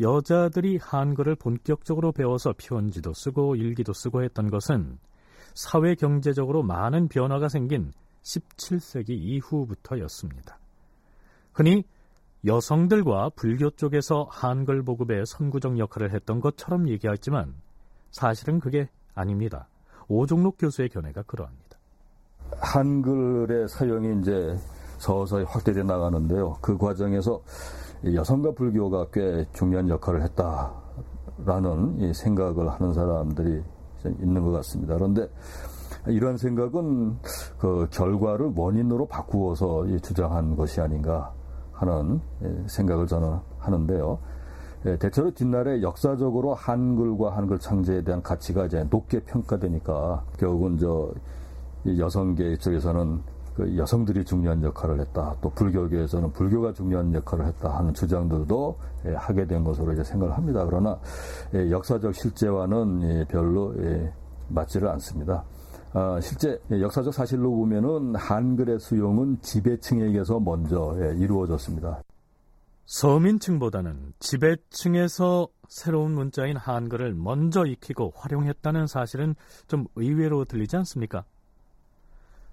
[0.01, 4.99] 여자들이 한글을 본격적으로 배워서 편지도 쓰고 일기도 쓰고 했던 것은
[5.55, 10.59] 사회 경제적으로 많은 변화가 생긴 17세기 이후부터였습니다.
[11.53, 11.85] 흔히
[12.45, 17.55] 여성들과 불교 쪽에서 한글 보급에 선구적 역할을 했던 것처럼 얘기하지만
[18.11, 19.69] 사실은 그게 아닙니다.
[20.09, 21.62] 오종록 교수의 견해가 그러합니다.
[22.59, 24.57] 한글의 사용이 이제
[24.99, 26.57] 서서히 확대돼 나가는데요.
[26.61, 27.43] 그 과정에서
[28.05, 33.63] 여성과 불교가 꽤 중요한 역할을 했다라는 생각을 하는 사람들이
[34.21, 34.95] 있는 것 같습니다.
[34.95, 35.29] 그런데
[36.07, 37.17] 이러한 생각은
[37.59, 41.33] 그 결과를 원인으로 바꾸어서 주장한 것이 아닌가
[41.73, 42.21] 하는
[42.67, 44.19] 생각을 저는 하는데요.
[44.99, 51.13] 대체로 뒷날에 역사적으로 한글과 한글 창제에 대한 가치가 이제 높게 평가되니까 결국은 저
[51.87, 53.23] 여성계 쪽에서는
[53.55, 55.37] 그 여성들이 중요한 역할을 했다.
[55.43, 60.65] 또 불교계에서는 불교가 중요한 역할을 했다 하는 주장들도 예, 하게 된 것으로 이제 생각을 합니다.
[60.65, 60.99] 그러나
[61.55, 63.75] 예, 역사적 실제와는 예, 별로
[64.49, 65.45] 맞지를 않습니다.
[65.95, 72.03] 아, 실제 역사적 사실로 보면은 한글의 수용은 지배층에게서 먼저 이루어졌습니다.
[72.87, 79.35] 서민층보다는 지배층에서 새로운 문자인 한글을 먼저 익히고 활용했다는 사실은
[79.67, 81.25] 좀 의외로 들리지 않습니까?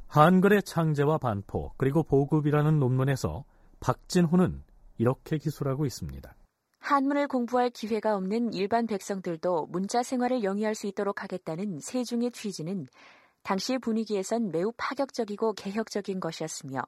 [0.10, 3.46] 한글의 창제와 반포 그리고 보급이라는 논문에서
[3.80, 4.64] 박진호는
[4.98, 6.36] 이렇게 기술하고 있습니다.
[6.80, 12.88] 한문을 공부할 기회가 없는 일반 백성들도 문자 생활을 영위할 수 있도록 하겠다는 세중의 취지는
[13.44, 16.82] 당시 분위기에선 매우 파격적이고 개혁적인 것이었으며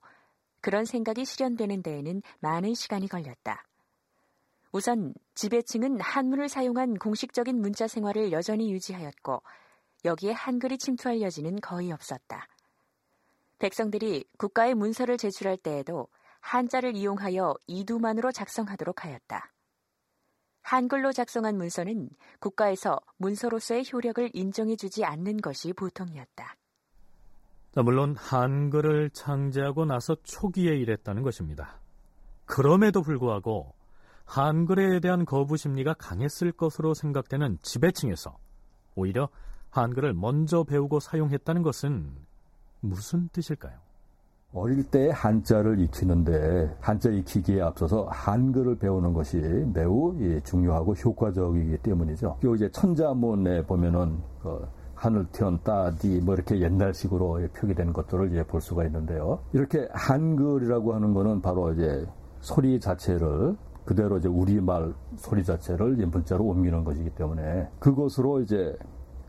[0.59, 3.63] 그런 생각이 실현되는 데에는 많은 시간이 걸렸다.
[4.71, 9.43] 우선 지배층은 한문을 사용한 공식적인 문자 생활을 여전히 유지하였고
[10.05, 12.47] 여기에 한글이 침투할 여지는 거의 없었다.
[13.61, 16.07] 백성들이 국가의 문서를 제출할 때에도
[16.39, 19.53] 한자를 이용하여 이두만으로 작성하도록 하였다.
[20.63, 26.55] 한글로 작성한 문서는 국가에서 문서로서의 효력을 인정해주지 않는 것이 보통이었다.
[27.83, 31.79] 물론 한글을 창제하고 나서 초기에 일했다는 것입니다.
[32.45, 33.75] 그럼에도 불구하고
[34.25, 38.39] 한글에 대한 거부 심리가 강했을 것으로 생각되는 지배층에서
[38.95, 39.29] 오히려
[39.69, 42.30] 한글을 먼저 배우고 사용했다는 것은
[42.81, 43.73] 무슨 뜻일까요?
[44.53, 49.37] 어릴 때 한자를 익히는데 한자 익히기에 앞서서 한글을 배우는 것이
[49.73, 50.13] 매우
[50.43, 52.39] 중요하고 효과적이기 때문이죠.
[52.43, 58.59] 요 이제 천자문에 보면은 그 하늘 튀언 따디 뭐 이렇게 옛날식으로 표기된 것들을 이제 볼
[58.59, 59.39] 수가 있는데요.
[59.53, 62.05] 이렇게 한글이라고 하는 거는 바로 이제
[62.41, 68.77] 소리 자체를 그대로 이제 우리말 소리 자체를 문자로 옮기는 것이기 때문에 그것으로 이제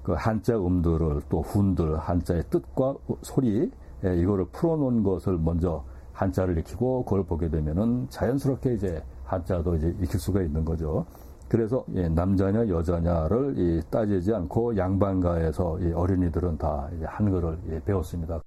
[0.03, 3.71] 그 한자 음들을 또 훈들 한자의 뜻과 소리
[4.05, 10.19] 예, 이거를 풀어놓은 것을 먼저 한자를 익히고 그걸 보게 되면은 자연스럽게 이제 한자도 이제 익힐
[10.19, 11.07] 수가 있는 거죠.
[11.49, 18.41] 그래서 예, 남자냐 여자냐를 따지지 않고 양반가에서 어린이들은 다 한글을 예, 배웠습니다.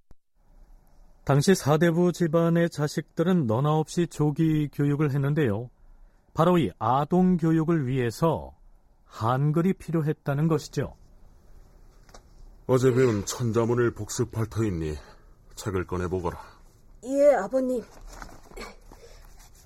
[1.24, 5.70] 당시 사대부 집안의 자식들은 너나 없이 조기 교육을 했는데요.
[6.34, 8.52] 바로 이 아동 교육을 위해서
[9.06, 10.94] 한글이 필요했다는 것이죠.
[12.68, 14.98] 어제 배운 천자문을 복습할 터이니
[15.56, 16.40] 책을 꺼내보거라.
[17.04, 17.84] 예, 아버님.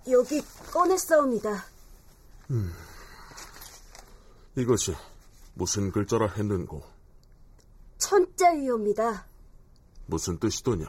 [0.10, 0.42] 여기
[0.74, 1.64] 꺼냈사옵니다.
[2.52, 2.74] 음,
[4.58, 4.94] 이것이
[5.54, 6.84] 무슨 글자라 했는고?
[8.00, 9.28] 천자위옵니다.
[10.08, 10.86] 무슨 뜻이더냐?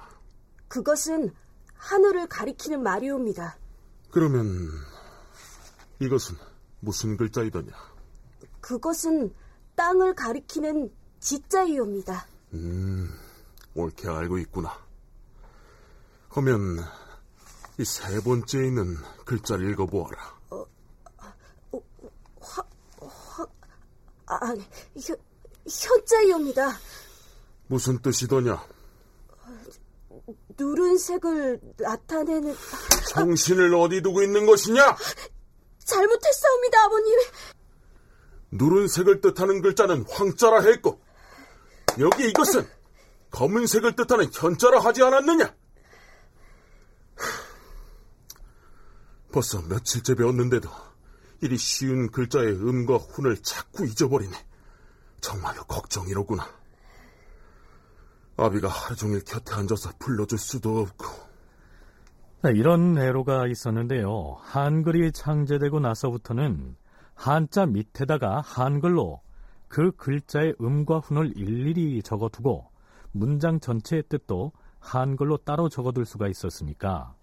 [0.68, 1.32] 그것은
[1.74, 3.56] 하늘을 가리키는 말이옵니다.
[4.10, 4.68] 그러면
[6.00, 6.36] 이것은
[6.80, 7.70] 무슨 글자이더냐?
[8.60, 9.32] 그것은
[9.76, 12.26] 땅을 가리키는 지자이옵니다.
[12.54, 13.10] 음,
[13.74, 14.76] 옳게 알고 있구나.
[16.30, 16.78] 그러면
[17.78, 20.38] 이 세 번째 있는 글자를 읽어보아라.
[20.50, 20.66] 어,
[21.72, 21.82] 어,
[22.40, 22.62] 화,
[23.00, 23.46] 화,
[24.26, 24.54] 아,
[25.00, 25.16] 현,
[25.66, 26.76] 현자이옵니다.
[27.68, 28.62] 무슨 뜻이더냐?
[30.58, 32.54] 누른색을 나타내는...
[33.08, 34.96] 정신을 어디 두고 있는 것이냐?
[35.84, 37.18] 잘못했사옵니다, 아버님.
[38.50, 41.00] 누른색을 뜻하는 글자는 황자라 했고
[41.98, 42.66] 여기 이것은
[43.30, 45.54] 검은색을 뜻하는 현자라 하지 않았느냐?
[49.32, 50.68] 벌써 며칠째 배웠는데도
[51.40, 54.36] 이리 쉬운 글자의 음과 훈을 자꾸 잊어버리네.
[55.20, 56.46] 정말로 걱정이로구나.
[58.36, 61.06] 아비가 하루 종일 곁에 앉아서 불러줄 수도 없고.
[62.42, 64.38] 네, 이런 애로가 있었는데요.
[64.40, 66.76] 한글이 창제되고 나서부터는
[67.14, 69.20] 한자 밑에다가 한글로
[69.70, 72.66] 그 글자의 음과 훈을 일일이 적어두고
[73.12, 77.14] 문장 전체의 뜻도 한글로 따로 적어둘 수가 있었으니까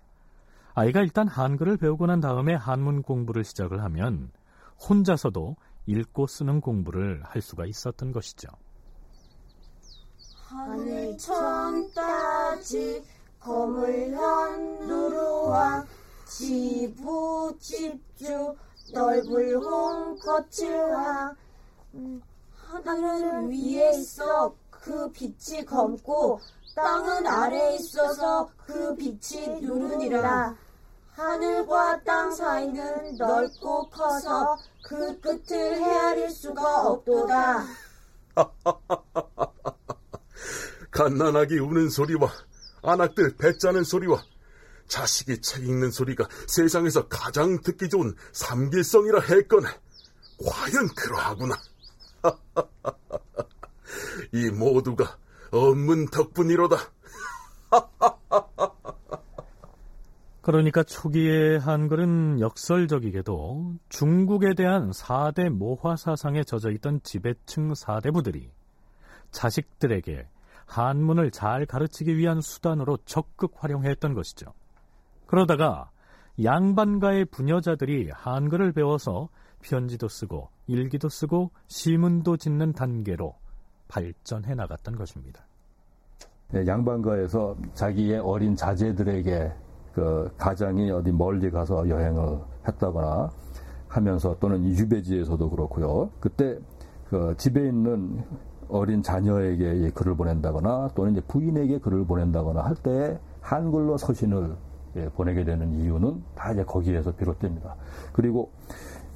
[0.73, 4.31] 아이가 일단 한글을 배우고 난 다음에 한문 공부를 시작을 하면
[4.79, 5.57] 혼자서도
[5.87, 8.47] 읽고 쓰는 공부를 할 수가 있었던 것이죠.
[10.45, 13.03] 하늘 천 따지
[13.41, 15.85] 거물현 누루와
[16.25, 18.55] 지부 집주
[18.93, 21.35] 넓을 홍 거칠화
[21.95, 22.21] 음,
[22.67, 26.39] 하늘은 위에 있어 그 빛이 검고
[26.75, 30.55] 땅은 아래에 있어서 그 빛이 누르니라.
[31.13, 37.65] 하늘과 땅 사이는 넓고 커서 그 끝을 헤아릴 수가 없도다.
[40.91, 42.29] 갓난아기 우는 소리와
[42.83, 44.21] 안악들 배 짜는 소리와
[44.87, 49.69] 자식이 책 읽는 소리가 세상에서 가장 듣기 좋은 삼길성이라 했거늘
[50.45, 51.55] 과연 그러하구나.
[54.33, 55.17] 이 모두가
[55.51, 56.75] 업문 덕분이로다.
[60.41, 68.49] 그러니까 초기의 한글은 역설적이게도 중국에 대한 4대 모화 사상에 젖어 있던 지배층 사대부들이
[69.31, 70.25] 자식들에게
[70.65, 74.53] 한문을 잘 가르치기 위한 수단으로 적극 활용했던 것이죠.
[75.25, 75.91] 그러다가
[76.41, 79.27] 양반가의 부녀자들이 한글을 배워서
[79.61, 83.33] 편지도 쓰고 일기도 쓰고 시문도 짓는 단계로
[83.87, 85.41] 발전해 나갔던 것입니다.
[86.51, 89.51] 네, 양반가에서 자기의 어린 자제들에게
[89.93, 93.31] 그 가장이 어디 멀리 가서 여행을 했다거나
[93.87, 96.11] 하면서 또는 유배지에서도 그렇고요.
[96.19, 96.59] 그때
[97.09, 98.23] 그 집에 있는
[98.69, 104.55] 어린 자녀에게 글을 보낸다거나 또는 이제 부인에게 글을 보낸다거나 할 때 한글로 서신을
[104.97, 107.75] 예, 보내게 되는 이유는 다 이제 거기에서 비롯됩니다.
[108.11, 108.51] 그리고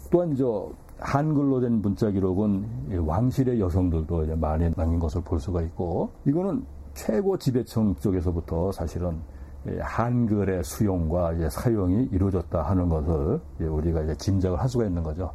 [0.09, 6.11] 또한 저 한글로 된 문자 기록은 왕실의 여성들도 이제 많이 남긴 것을 볼 수가 있고
[6.25, 9.19] 이거는 최고 지배층 쪽에서부터 사실은
[9.79, 15.31] 한글의 수용과 사용이 이루어졌다 하는 것을 우리가 이제 짐작을 할 수가 있는 거죠.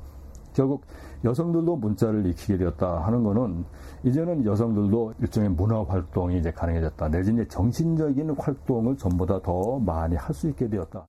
[0.53, 0.85] 결국
[1.25, 3.65] 여성들도 문자를 익히게 되었다 하는 것은
[4.05, 7.09] 이제는 여성들도 일종의 문화 활동이 이제 가능해졌다.
[7.09, 11.07] 내지 이제 정신적인 활동을 전보다 더 많이 할 수 있게 되었다.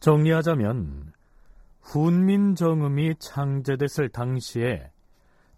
[0.00, 1.12] 정리하자면
[1.80, 4.90] 훈민정음이 창제됐을 당시에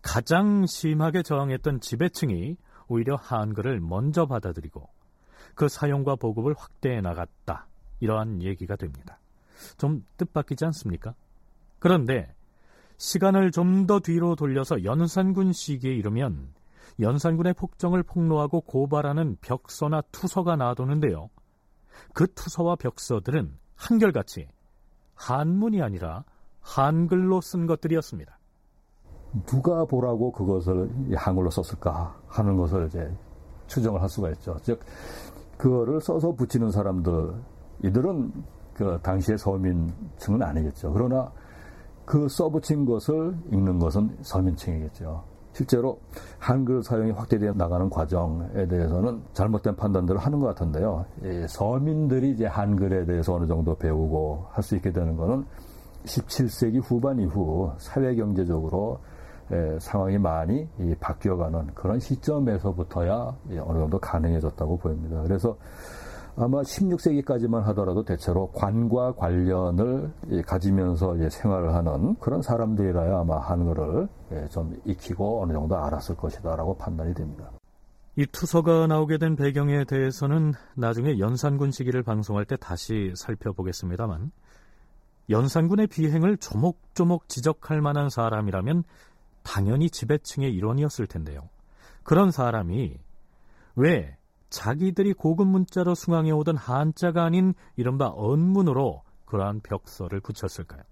[0.03, 2.57] 가장 심하게 저항했던 지배층이
[2.89, 4.89] 오히려 한글을 먼저 받아들이고
[5.55, 7.69] 그 사용과 보급을 확대해 나갔다.
[8.01, 9.21] 이러한 얘기가 됩니다.
[9.77, 11.15] 좀 뜻밖이지 않습니까?
[11.79, 12.35] 그런데
[12.97, 16.53] 시간을 좀 더 뒤로 돌려서 연산군 시기에 이르면
[17.01, 21.31] 연산군의 폭정을 폭로하고 고발하는 벽서나 투서가 나도는데요.
[22.15, 24.49] 그 투서와 벽서들은 한결같이
[25.21, 26.25] 한문이 아니라
[26.61, 28.39] 한글로 쓴 것들이었습니다.
[29.47, 33.13] 누가 보라고 그것을 한글로 썼을까 하는 것을 이제
[33.67, 34.57] 추정을 할 수가 있죠.
[34.63, 34.81] 즉,
[35.59, 37.35] 그거를 써서 붙이는 사람들,
[37.85, 38.33] 이들은
[38.73, 40.91] 그 당시의 서민층은 아니겠죠.
[40.93, 41.31] 그러나
[42.07, 45.23] 그 써붙인 것을 읽는 것은 서민층이겠죠.
[45.61, 45.99] 실제로
[46.39, 51.05] 한글 사용이 확대되어 나가는 과정에 대해서는 잘못된 판단들을 하는 것 같은데요.
[51.49, 55.45] 서민들이 이제 한글에 대해서 어느 정도 배우고 할 수 있게 되는 것은
[56.05, 59.01] 17세기 후반 이후 사회 경제적으로
[59.81, 60.67] 상황이 많이
[60.99, 65.21] 바뀌어가는 그런 시점에서부터야 어느 정도 가능해졌다고 보입니다.
[65.23, 65.59] 그래서
[66.43, 70.11] 아마 16세기까지만 하더라도 대체로 관과 관련을
[70.47, 74.09] 가지면서 생활을 하는 그런 사람들이라야 아마 한글을
[74.51, 77.51] 좀 익히고 어느 정도 알았을 것이다라고 판단이 됩니다.
[78.17, 84.33] 이 투서가 나오게 된 배경에 대해서는 나중에 연산군 시기를 방송할 때 다시 살펴보겠습니다만
[85.29, 88.85] 연산군의 비행을 조목조목 지적할 만한 사람이라면
[89.43, 91.49] 당연히 지배층의 일원이었을 텐데요.
[92.03, 92.99] 그런 사람이
[93.77, 94.17] 왜
[94.51, 100.83] 자기들이 고급 문자로 승항해 오던 한자가 아닌 이른바 언문으로 그러한 벽서를 붙였을까요?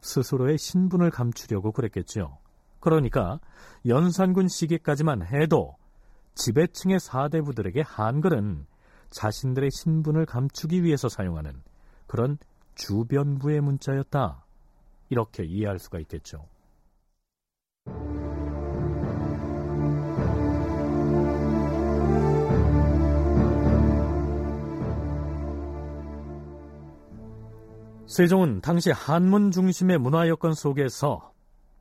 [0.00, 2.38] 스스로의 신분을 감추려고 그랬겠죠.
[2.80, 3.38] 그러니까
[3.86, 5.76] 연산군 시기까지만 해도
[6.34, 8.66] 지배층의 사대부들에게 한글은
[9.10, 11.62] 자신들의 신분을 감추기 위해서 사용하는
[12.06, 12.38] 그런
[12.74, 14.44] 주변부의 문자였다.
[15.10, 16.46] 이렇게 이해할 수가 있겠죠.
[28.10, 31.32] 세종은 당시 한문 중심의 문화 여건 속에서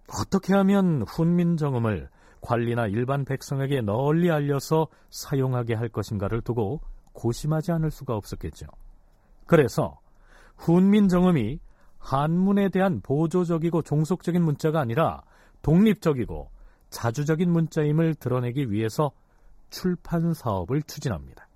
[0.08, 2.08] 어떻게 하면 훈민정음을
[2.42, 6.82] 관리나 일반 백성에게 널리 알려서 사용하게 할 것인가를 두고
[7.14, 8.68] 고심하지 않을 수가 없었겠죠.
[9.48, 9.98] 그래서
[10.58, 11.60] 훈민정음이
[11.98, 15.24] 한문에 대한 보조적이고 종속적인 문자가 아니라
[15.64, 16.52] 독립적이고
[16.92, 19.10] 자주적인 문자임을 드러내기 위해서
[19.72, 21.48] 출판 사업을 추진합니다.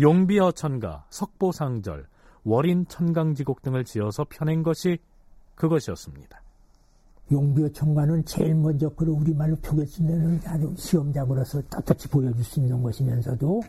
[0.00, 2.06] 용비어천가, 석보상절,
[2.46, 4.98] 월인 천강지곡 등을 지어서 펴낸 것이
[5.56, 6.40] 그것이었습니다.
[7.32, 13.62] 용비어 청가는 제일 먼저 그 우리말로 표겠으면 아주 시험작으로서 떳떳이 보여줄 수 있는 것이면서도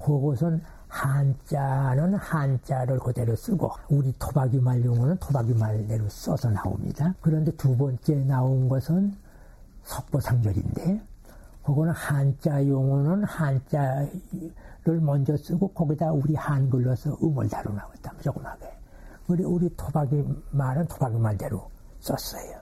[0.00, 7.14] 그것은 한자는 한자를 그대로 쓰고 우리 토박이 말 용어는 토박이 말대로 써서 나옵니다.
[7.20, 9.14] 그런데 두 번째 나온 것은
[9.84, 11.00] 석보상절인데
[11.62, 14.08] 그거는 한자 용어는 한자
[14.84, 18.12] 를 먼저 쓰고 거기다 우리 한글로 서 음을 다루나고 있다.
[18.20, 18.66] 조그마하게.
[19.28, 21.70] 우리, 우리 토박이 말은 토박이 말대로
[22.00, 22.58] 썼어요.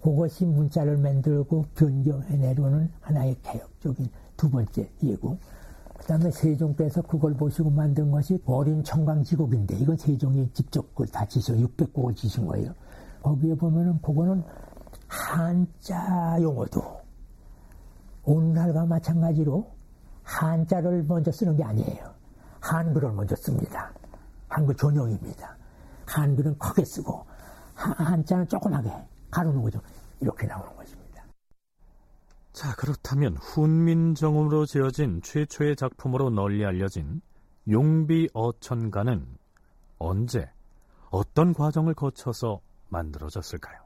[0.00, 4.08] 그것이 문자를 만들고 변경해 내려는 하나의 개혁적인
[4.38, 5.36] 두 번째 예고.
[5.98, 11.52] 그 다음에 세종께서 그걸 보시고 만든 것이 어린 청강지곡인데 이건 세종이 직접 그걸 다 지서
[11.52, 12.72] 600곡을 지신 거예요.
[13.22, 14.42] 거기에 보면은 그거는
[15.06, 16.82] 한자 용어도
[18.24, 19.77] 오늘날과 마찬가지로
[20.28, 22.14] 한자를 먼저 쓰는 게 아니에요.
[22.60, 23.90] 한글을 먼저 씁니다.
[24.48, 25.56] 한글 전용입니다.
[26.06, 27.24] 한글은 크게 쓰고
[27.74, 28.90] 한자는 조그맣게
[29.30, 29.80] 가르는 거죠.
[30.20, 31.24] 이렇게 나오는 것입니다.
[32.52, 37.22] 자, 그렇다면 훈민정음으로 지어진 최초의 작품으로 널리 알려진
[37.68, 39.26] 용비어천가는
[39.98, 40.50] 언제
[41.10, 43.78] 어떤 과정을 거쳐서 만들어졌을까요?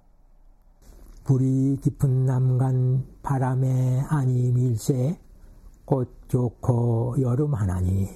[1.24, 5.20] 불이 깊은 남간 바람에 아니 밀새
[5.84, 8.08] 꽃 좋고 여름 하나니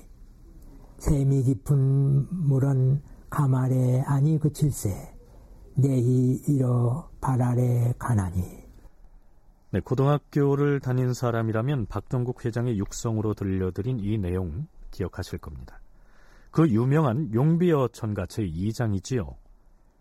[0.99, 5.15] 샘이 깊은 물은 가말에 아니 그칠세
[5.75, 8.67] 내히 이러 발아래 가나니
[9.73, 15.81] 네, 고등학교를 다닌 사람이라면 박정국 회장의 육성으로 들려드린 이 내용 기억하실 겁니다.
[16.51, 19.35] 그 유명한 용비어 천가 제2장이지요.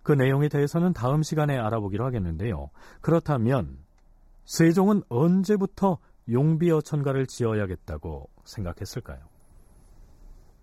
[0.04, 2.70] 그 내용에 대해서는 다음 시간에 알아보기로 하겠는데요.
[3.02, 3.80] 그렇다면
[4.46, 5.98] 세종은 언제부터
[6.30, 9.20] 용비어 천가를 지어야겠다고 생각했을까요?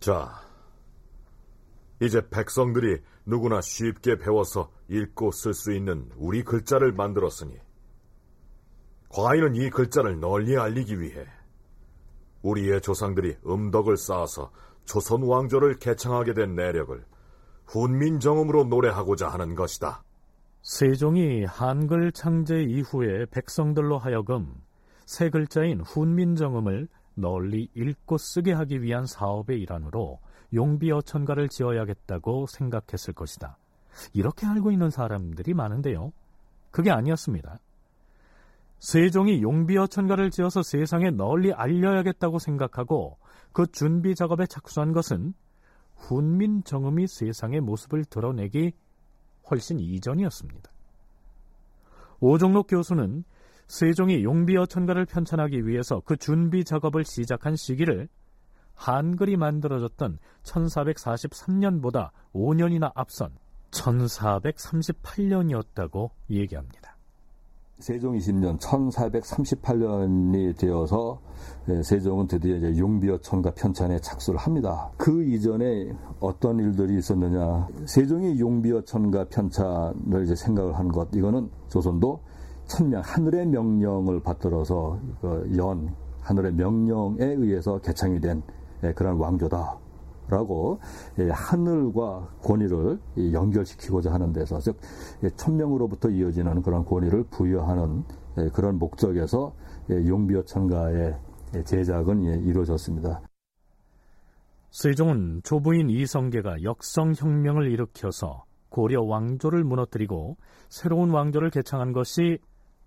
[0.00, 0.42] 자,
[2.00, 7.56] 이제 백성들이 누구나 쉽게 배워서 읽고 쓸 수 있는 우리 글자를 만들었으니
[9.08, 11.26] 과인은 이 글자를 널리 알리기 위해
[12.42, 14.50] 우리의 조상들이 음덕을 쌓아서
[14.84, 17.04] 조선 왕조를 개창하게 된 내력을
[17.66, 20.02] 훈민정음으로 노래하고자 하는 것이다.
[20.62, 24.54] 세종이 한글 창제 이후에 백성들로 하여금
[25.12, 30.20] 새 글자인 훈민정음을 널리 읽고 쓰게 하기 위한 사업의 일환으로
[30.54, 33.58] 용비어천가를 지어야겠다고 생각했을 것이다.
[34.14, 36.14] 이렇게 알고 있는 사람들이 많은데요.
[36.70, 37.60] 그게 아니었습니다.
[38.78, 43.18] 세종이 용비어천가를 지어서 세상에 널리 알려야겠다고 생각하고
[43.52, 45.34] 그 준비 작업에 착수한 것은
[45.96, 48.72] 훈민정음이 세상의 모습을 드러내기
[49.50, 50.70] 훨씬 이전이었습니다.
[52.20, 53.24] 오종록 교수는
[53.72, 58.06] 세종이 용비어 천가를 편찬하기 위해서 그 준비 작업을 시작한 시기를
[58.74, 63.30] 한글이 만들어졌던 1443년보다 5년이나 앞선
[63.70, 66.98] 1438년이었다고 얘기합니다.
[67.78, 71.22] 세종 20년 1438년이 되어서
[71.70, 74.90] 예, 세종은 드디어 이제 용비어 천가 편찬에 착수를 합니다.
[74.98, 77.68] 그 이전에 어떤 일들이 있었느냐?
[77.86, 82.20] 세종이 용비어 천가 편찬을 이제 생각을 한 것, 이거는 조선도
[82.76, 88.42] 천명 하늘의 명령을 받들어서 그 연 하늘의 명령에 의해서 개창이 된
[88.84, 89.78] 예, 그런 왕조다.
[90.28, 90.78] 라고
[91.18, 92.98] 예, 하늘과 권위를
[93.32, 94.78] 연결시키고자 하는 데서 즉
[95.24, 98.04] 예, 천명으로부터 이어지는 그런 권위를 부여하는
[98.54, 99.52] 그런 목적에서
[99.90, 101.16] 용비어 천가의
[101.66, 103.20] 제작은 이루어졌습니다.
[104.70, 110.38] 세종은 조부인 이성계가 역성혁명을 일으켜서 고려 왕조를 무너뜨리고
[110.70, 112.38] 새로운 왕조를 개창한 것이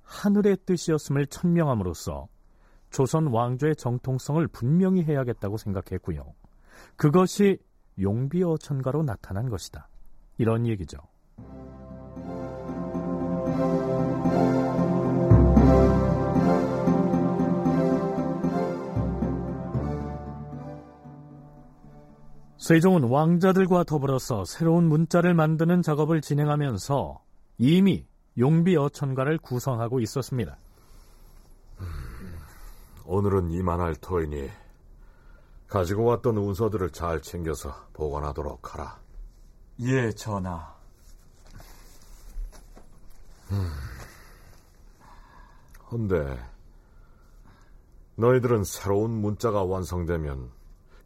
[0.05, 2.27] 하늘의 뜻이었음을 천명함으로써
[2.89, 6.33] 조선 왕조의 정통성을 분명히 해야겠다고 생각했고요.
[6.95, 7.57] 그것이
[7.99, 9.89] 용비어 천가로 나타난 것이다.
[10.37, 10.97] 이런 얘기죠.
[22.57, 27.21] 세종은 왕자들과 더불어서 새로운 문자를 만드는 작업을 진행하면서
[27.59, 28.07] 이미
[28.37, 30.57] 용비 어천가를 구성하고 있었습니다.
[33.05, 34.49] 오늘은 이만할 터이니
[35.67, 38.99] 가지고 왔던 운서들을 잘 챙겨서 보관하도록 하라.
[39.81, 40.75] 예, 전하.
[43.51, 43.71] 음.
[45.91, 46.39] 헌데
[48.15, 50.51] 너희들은 새로운 문자가 완성되면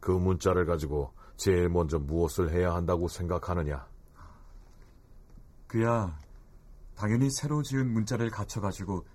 [0.00, 3.86] 그 문자를 가지고 제일 먼저 무엇을 해야 한다고 생각하느냐?
[5.66, 6.18] 그야
[7.00, 9.06] 당연히 새로 지은 문자를 갖춰가지고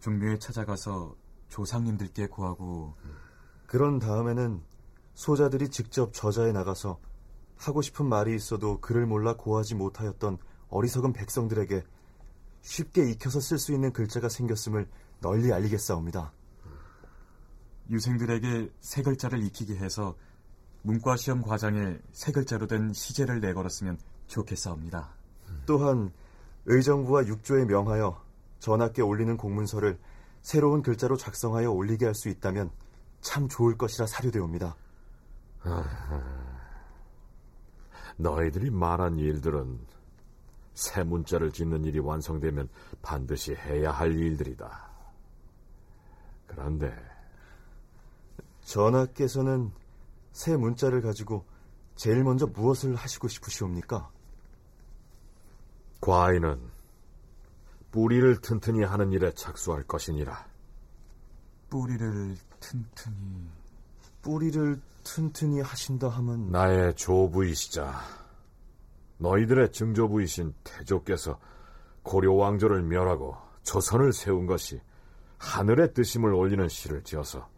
[0.00, 1.16] 종묘에 찾아가서
[1.48, 2.94] 조상님들께 구하고
[3.64, 4.62] 그런 다음에는
[5.14, 7.00] 소자들이 직접 저자에 나가서
[7.56, 10.36] 하고 싶은 말이 있어도 글을 몰라 고하지 못하였던
[10.68, 11.82] 어리석은 백성들에게
[12.60, 14.86] 쉽게 익혀서 쓸 수 있는 글자가 생겼음을
[15.22, 16.34] 널리 알리겠사옵니다.
[17.88, 20.14] 유생들에게 새 글자를 익히게 해서
[20.82, 25.14] 문과 시험 과장에 새 글자로 된 시제를 내걸었으면 좋겠사옵니다.
[25.64, 26.12] 또한
[26.66, 28.22] 의정부와 육조에 명하여
[28.58, 29.98] 전하께 올리는 공문서를
[30.42, 32.70] 새로운 글자로 작성하여 올리게 할 수 있다면
[33.20, 34.76] 참 좋을 것이라 사료되옵니다.
[38.16, 39.80] 너희들이 말한 일들은
[40.74, 42.68] 새 문자를 짓는 일이 완성되면
[43.02, 44.90] 반드시 해야 할 일들이다.
[46.46, 46.94] 그런데
[48.62, 49.72] 전하께서는
[50.32, 51.44] 새 문자를 가지고
[51.96, 54.10] 제일 먼저 무엇을 하시고 싶으시옵니까?
[56.00, 56.60] 과인은
[57.90, 60.46] 뿌리를 튼튼히 하는 일에 착수할 것이니라.
[61.68, 63.48] 뿌리를 튼튼히...
[64.22, 68.00] 뿌리를 튼튼히 하신다 하면 나의 조부이시자
[69.18, 71.38] 너희들의 증조부이신 태조께서
[72.02, 74.80] 고려 왕조를 멸하고 조선을 세운 것이
[75.38, 77.48] 하늘의 뜻임을 올리는 시를 지어서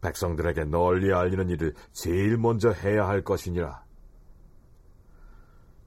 [0.00, 3.84] 백성들에게 널리 알리는 일을 제일 먼저 해야 할 것이니라.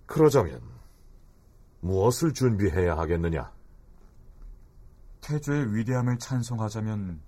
[0.06, 0.62] 그러자면
[1.86, 3.52] 무엇을 준비해야 하겠느냐?
[5.22, 7.22] 태조의 위대함을 찬송하자면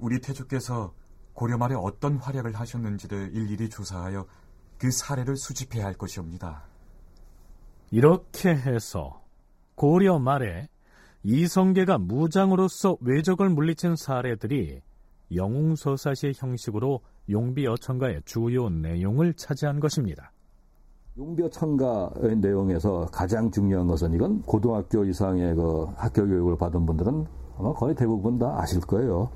[0.00, 0.92] 우리 태조께서
[1.34, 4.26] 고려 말에 어떤 활약을 하셨는지를 일일이 조사하여
[4.76, 6.64] 그 사례를 수집해야 할 것이옵니다.
[7.92, 9.22] 이렇게 해서
[9.76, 10.68] 고려 말에
[11.22, 14.82] 이성계가 무장으로서 외적을 물리친 사례들이
[15.32, 20.32] 영웅서사시의 형식으로 용비 어천가의 주요 내용을 차지한 것입니다.
[21.18, 27.26] 용비어천가의 내용에서 가장 중요한 것은 이건 고등학교 이상의 그 학교 교육을 받은 분들은
[27.58, 29.28] 아마 거의 대부분 다 아실 거예요.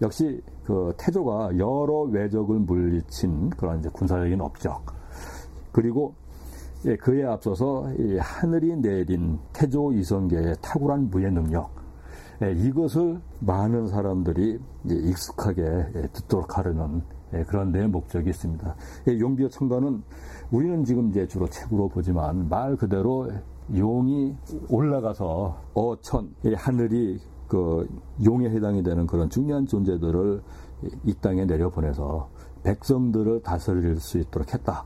[0.00, 4.84] 역시 그 태조가 여러 외적을 물리친 그런 이제 군사적인 업적
[5.72, 6.14] 그리고
[6.84, 7.88] 예, 그에 앞서서
[8.18, 11.70] 하늘이 내린 태조 이성계의 탁월한 무예 능력
[12.42, 17.02] 예, 이것을 많은 사람들이 익숙하게 예, 듣도록 하려는
[17.48, 18.74] 그런 내 목적이 있습니다.
[19.18, 20.02] 용비어 청가는
[20.50, 23.30] 우리는 지금 이제 주로 책으로 보지만 말 그대로
[23.76, 24.36] 용이
[24.68, 27.88] 올라가서 어천 하늘이 그
[28.24, 30.42] 용에 해당이 되는 그런 중요한 존재들을
[31.04, 32.28] 이 땅에 내려보내서
[32.62, 34.84] 백성들을 다스릴 수 있도록 했다.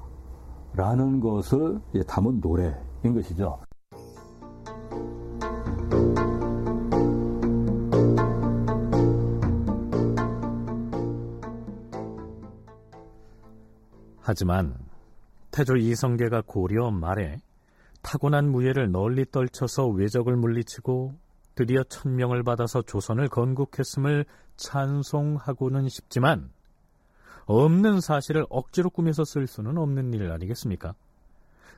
[0.75, 3.59] 라는 것을 담은 노래인 것이죠.
[14.29, 14.77] 하지만
[15.53, 17.39] 태조 이성계가 고려 말에
[18.03, 21.15] 타고난 무예를 널리 떨쳐서 외적을 물리치고
[21.55, 26.51] 드디어 천명을 받아서 조선을 건국했음을 찬송하고는 싶지만
[27.45, 30.97] 없는 사실을 억지로 꾸며서 쓸 수는 없는 일 아니겠습니까?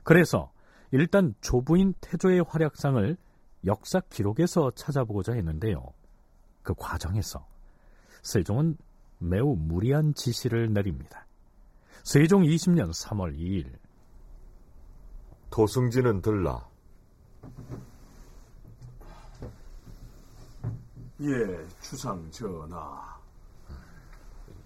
[0.03, 0.51] 그래서
[0.89, 3.15] 일단 조부인 태조의 활약상을
[3.67, 5.85] 역사 기록에서 찾아보고자 했는데요.
[6.63, 7.45] 그 과정에서
[8.23, 8.75] 세종은
[9.19, 11.27] 매우 무리한 지시를 내립니다.
[12.03, 13.77] 세종 20년 3월 2일
[15.49, 16.67] 도승지는 들라.
[21.21, 23.19] 예, 주상 전하.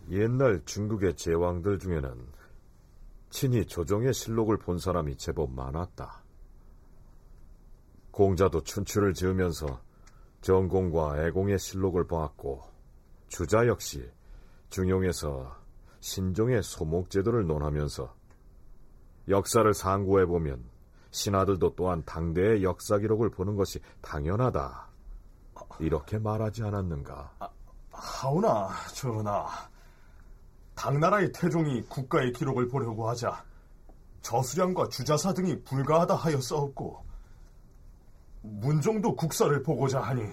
[0.10, 2.28] 옛날 중국의 제왕들 중에는
[3.30, 6.22] 친히 조정의 실록을 본 사람이 제법 많았다.
[8.12, 9.82] 공자도 춘추를 지으면서
[10.42, 12.62] 정공과 애공의 실록을 보았고
[13.28, 14.08] 주자 역시
[14.70, 15.63] 중용에서
[16.04, 18.14] 신종의 소목제도를 논하면서
[19.30, 20.62] 역사를 상고해 보면
[21.12, 24.90] 신하들도 또한 당대의 역사 기록을 보는 것이 당연하다.
[25.80, 27.36] 이렇게 말하지 않았는가?
[27.40, 27.50] 아,
[27.92, 29.48] 하오나 전하,
[30.76, 33.42] 당나라의 태종이 국가의 기록을 보려고 하자
[34.24, 37.02] 저수량과 주자사 등이 불가하다 하여 싸웠고
[38.42, 40.30] 문종도 국사를 보고자 하니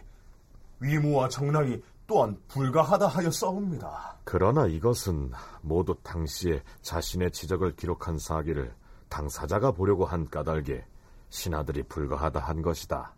[0.81, 4.17] 위무와 정랑이 또한 불가하다 하여 싸웁니다.
[4.25, 5.31] 그러나 이것은
[5.63, 8.75] 모두 당시에 자신의 지적을 기록한 사기를
[9.09, 10.85] 당사자가 보려고 한 까닭에
[11.29, 13.15] 신하들이 불가하다 한 것이다.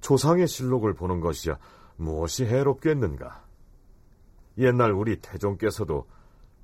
[0.00, 1.58] 조상의 실록을 보는 것이야
[1.96, 3.44] 무엇이 해롭겠는가?
[4.56, 6.08] 옛날 우리 태종께서도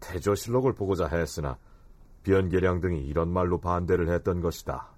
[0.01, 1.59] 태조실록을 보고자 했으나
[2.23, 4.89] 변계량 등이 이런 말로 반대를 했던 것이다.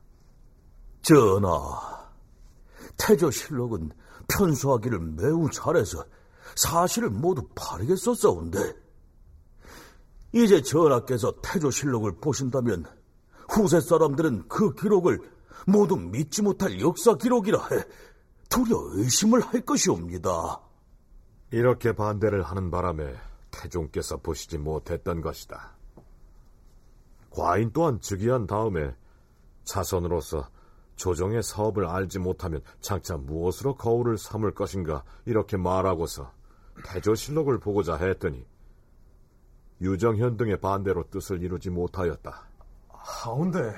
[1.02, 2.08] 전하,
[2.96, 3.90] 태조실록은
[4.28, 6.04] 편수하기를 매우 잘해서
[6.54, 8.74] 사실을 모두 바르게 썼사온데
[10.32, 12.84] 이제 전하께서 태조실록을 보신다면
[13.48, 15.20] 후세 사람들은 그 기록을
[15.66, 17.84] 모두 믿지 못할 역사 기록이라 해
[18.48, 20.60] 두려 의심을 할 것이옵니다.
[21.50, 23.14] 이렇게 반대를 하는 바람에
[23.50, 25.76] 태종께서 보시지 못했던 것이다.
[27.30, 28.94] 과인 또한 즉위한 다음에
[29.64, 30.48] 자손으로서
[30.96, 36.32] 조정의 사업을 알지 못하면 장차 무엇으로 거울을 삼을 것인가 이렇게 말하고서
[36.84, 38.46] 태조실록을 보고자 했더니
[39.80, 42.48] 유정현 등의 반대로 뜻을 이루지 못하였다.
[42.88, 43.74] 하운데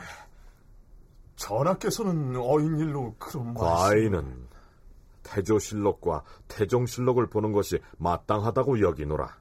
[1.37, 3.61] 전하께서는 어인일로 그런 말씀...
[3.61, 4.49] 과인은
[5.25, 9.37] 태조실록과 태종실록을 보는 것이 마땅하다고 여기노라.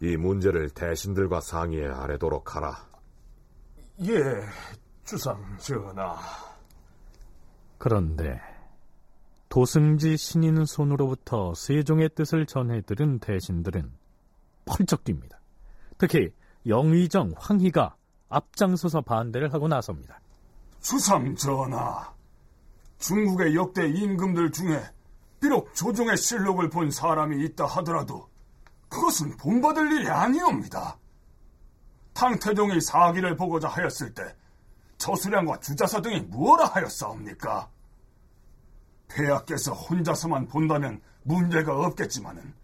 [0.00, 2.76] 이 문제를 대신들과 상의해 아래도록 하라.
[4.02, 4.42] 예,
[5.04, 6.16] 주상 전하.
[7.78, 8.40] 그런데
[9.48, 13.92] 도승지 신인 손으로부터 세종의 뜻을 전해들은 대신들은
[14.64, 15.36] 펄쩍 뜁니다.
[15.98, 16.32] 특히
[16.66, 17.96] 영의정 황희가
[18.28, 20.20] 앞장서서 반대를 하고 나섭니다.
[20.80, 22.12] 주상 전하,
[22.98, 24.82] 중국의 역대 임금들 중에
[25.40, 28.28] 비록 조정의 실록을 본 사람이 있다 하더라도
[28.88, 30.98] 그것은 본받을 일이 아니옵니다.
[32.14, 34.22] 탕태종이 사기를 보고자 하였을 때
[35.02, 37.68] 저수량과 주자사 등이 무엇라 하였사옵니까?
[39.08, 42.54] 폐하께서 혼자서만 본다면 문제가 없겠지만은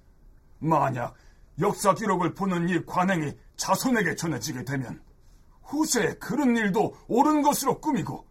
[0.60, 1.14] 만약
[1.60, 5.02] 역사 기록을 보는 이 관행이 자손에게 전해지게 되면
[5.64, 8.24] 후세에 그런 일도 옳은 것으로 꾸미고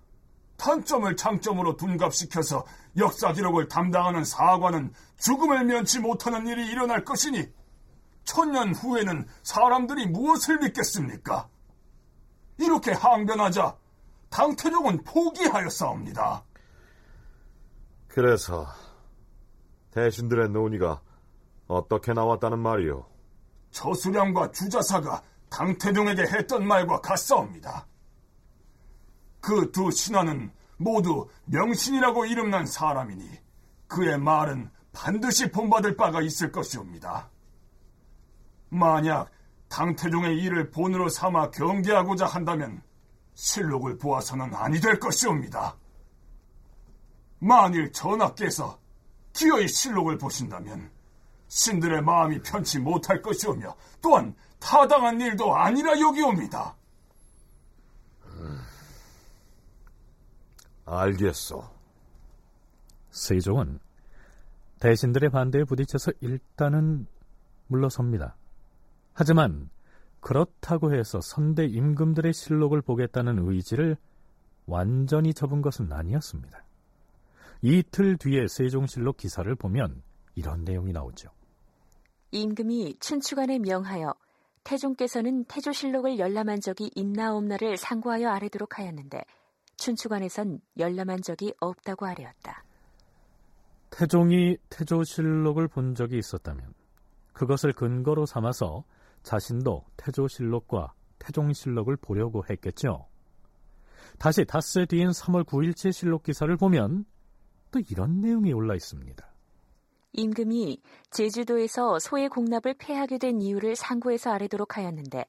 [0.56, 2.66] 단점을 장점으로 둔갑시켜서
[2.98, 7.46] 역사 기록을 담당하는 사관은 죽음을 면치 못하는 일이 일어날 것이니
[8.24, 11.50] 천년 후에는 사람들이 무엇을 믿겠습니까?
[12.58, 13.76] 이렇게 항변하자
[14.38, 16.44] 당태종은 포기하였사옵니다.
[18.08, 18.68] 그래서
[19.90, 21.02] 대신들의 논의가
[21.66, 23.04] 어떻게 나왔다는 말이오?
[23.72, 27.88] 저수량과 주자사가 당태종에게 했던 말과 같사옵니다.
[29.42, 33.28] 그 두 신하는 모두 명신이라고 이름난 사람이니
[33.88, 37.32] 그의 말은 반드시 본받을 바가 있을 것이옵니다.
[38.70, 39.32] 만약
[39.70, 42.84] 당태종의 일을 본으로 삼아 경계하고자 한다면
[43.38, 45.78] 실록을 보아서는 아니 될 것이옵니다.
[47.40, 48.80] 만일 전하께서
[49.32, 50.90] 기어이 실록을 보신다면
[51.48, 56.76] 신들의 마음이 편치 못할 것이오며 또한 타당한 일도 아니라 여기옵니다.
[58.26, 58.60] 음,
[60.86, 61.64] 알겠소.
[63.12, 63.80] 세종은
[64.80, 67.06] 대신들의 반대에 부딪혀서 일단은
[67.68, 68.36] 물러섭니다.
[69.14, 69.70] 하지만
[70.28, 73.96] 그렇다고 해서 선대 임금들의 실록을 보겠다는 의지를
[74.66, 76.66] 완전히 접은 것은 아니었습니다.
[77.62, 80.02] 이틀 뒤에 세종실록 기사를 보면
[80.36, 81.30] 이런 내용이 나오죠.
[82.32, 84.14] 임금이 춘추관에 명하여
[84.66, 89.24] 태종께서는 태조실록을 열람한 적이 있나 없나를 상고하여 아뢰도록 하였는데
[89.78, 92.66] 춘추관에선 열람한 적이 없다고 아뢰었다.
[93.92, 96.74] 태종이 태조실록을 본 적이 있었다면
[97.32, 98.84] 그것을 근거로 삼아서
[99.24, 103.08] 자신도 태조실록과 태종실록을 보려고 했겠죠.
[104.18, 107.06] 다시 닷새 뒤인 3월 9일째 실록 기사를 보면
[107.72, 109.26] 또 이런 내용이 올라 있습니다.
[110.14, 115.26] 임금이 제주도에서 소의 공납을 폐하게 된 이유를 상고에서 아뢰도록 하였는데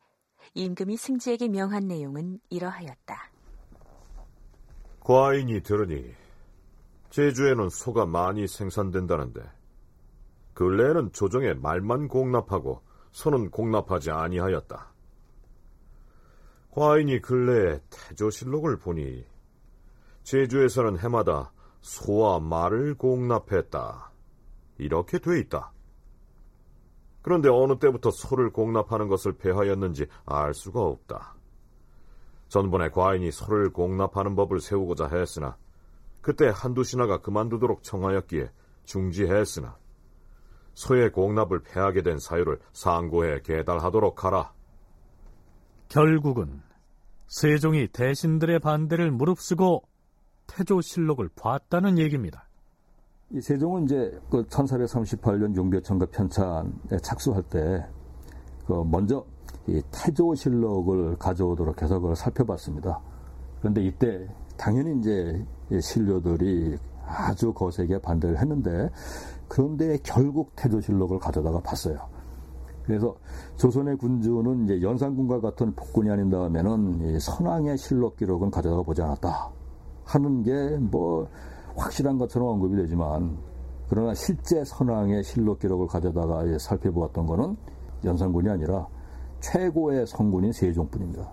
[0.55, 3.31] 임금이 승지에게 명한 내용은 이러하였다.
[5.01, 6.15] 과인이 들으니
[7.11, 9.43] 제주에는 소가 많이 생산된다는데
[10.55, 12.83] 근래에는 조정에 말만 공납하고
[13.19, 14.93] 소는 공납하지 아니하였다.
[16.71, 19.27] 과인이 근래에 태조실록을 보니
[20.23, 21.51] 제주에서는 해마다
[21.81, 24.13] 소와 말을 공납했다.
[24.79, 25.73] 이렇게 돼 있다.
[27.21, 31.35] 그런데 어느 때부터 소를 공납하는 것을 폐하였는지 알 수가 없다.
[32.47, 35.57] 전번에 과인이 소를 공납하는 법을 세우고자 했으나
[36.21, 38.53] 그때 한두 신하가 그만두도록 청하였기에
[38.85, 39.77] 중지했으나
[40.79, 44.53] 소의 공납을 폐하게 된 사유를 상고해 계달하도록 하라.
[45.89, 46.63] 결국은
[47.27, 49.83] 세종이 대신들의 반대를 무릅쓰고
[50.47, 52.49] 태조실록을 봤다는 얘기입니다.
[53.31, 57.99] 이 세종은 이제 그 1438년 용배천과 편찬에 착수할 때
[58.69, 59.25] 그 먼저
[59.67, 63.01] 이 태조실록을 가져오도록 해서 그걸 살펴봤습니다.
[63.61, 65.43] 그런데 이때 당연히 이제
[65.81, 66.77] 신료들이
[67.07, 68.91] 아주 거세게 반대를 했는데
[69.49, 71.99] 그런데 결국 태조실록을 가져다가 봤어요.
[72.85, 73.15] 그래서
[73.57, 79.51] 조선의 군주는 이제 연산군과 같은 폭군이 아닌 다음에는 선왕의 실록 기록은 가져다가 보지 않았다.
[80.05, 81.29] 하는 게 뭐
[81.79, 83.39] 확실한 것처럼 언급이 되지만
[83.89, 87.57] 그러나 실제 선왕의 실록 기록을 가져다가 살펴보았던 것은
[88.05, 88.87] 연산군이 아니라
[89.41, 91.33] 최고의 성군인 세종뿐입니다.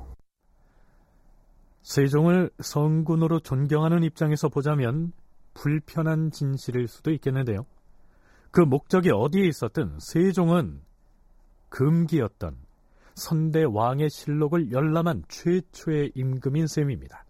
[1.82, 5.12] 세종을 성군으로 존경하는 입장에서 보자면
[5.54, 7.66] 불편한 진실일 수도 있겠는데요.
[8.56, 10.80] 그 목적이 어디에 있었든 세종은
[11.68, 12.56] 금기였던
[13.14, 17.26] 선대 왕의 실록을 열람한 최초의 임금인 셈입니다.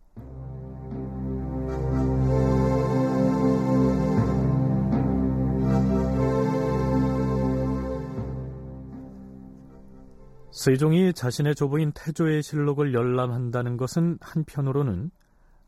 [10.51, 15.09] 세종이 자신의 조부인 태조의 실록을 열람한다는 것은 한편으로는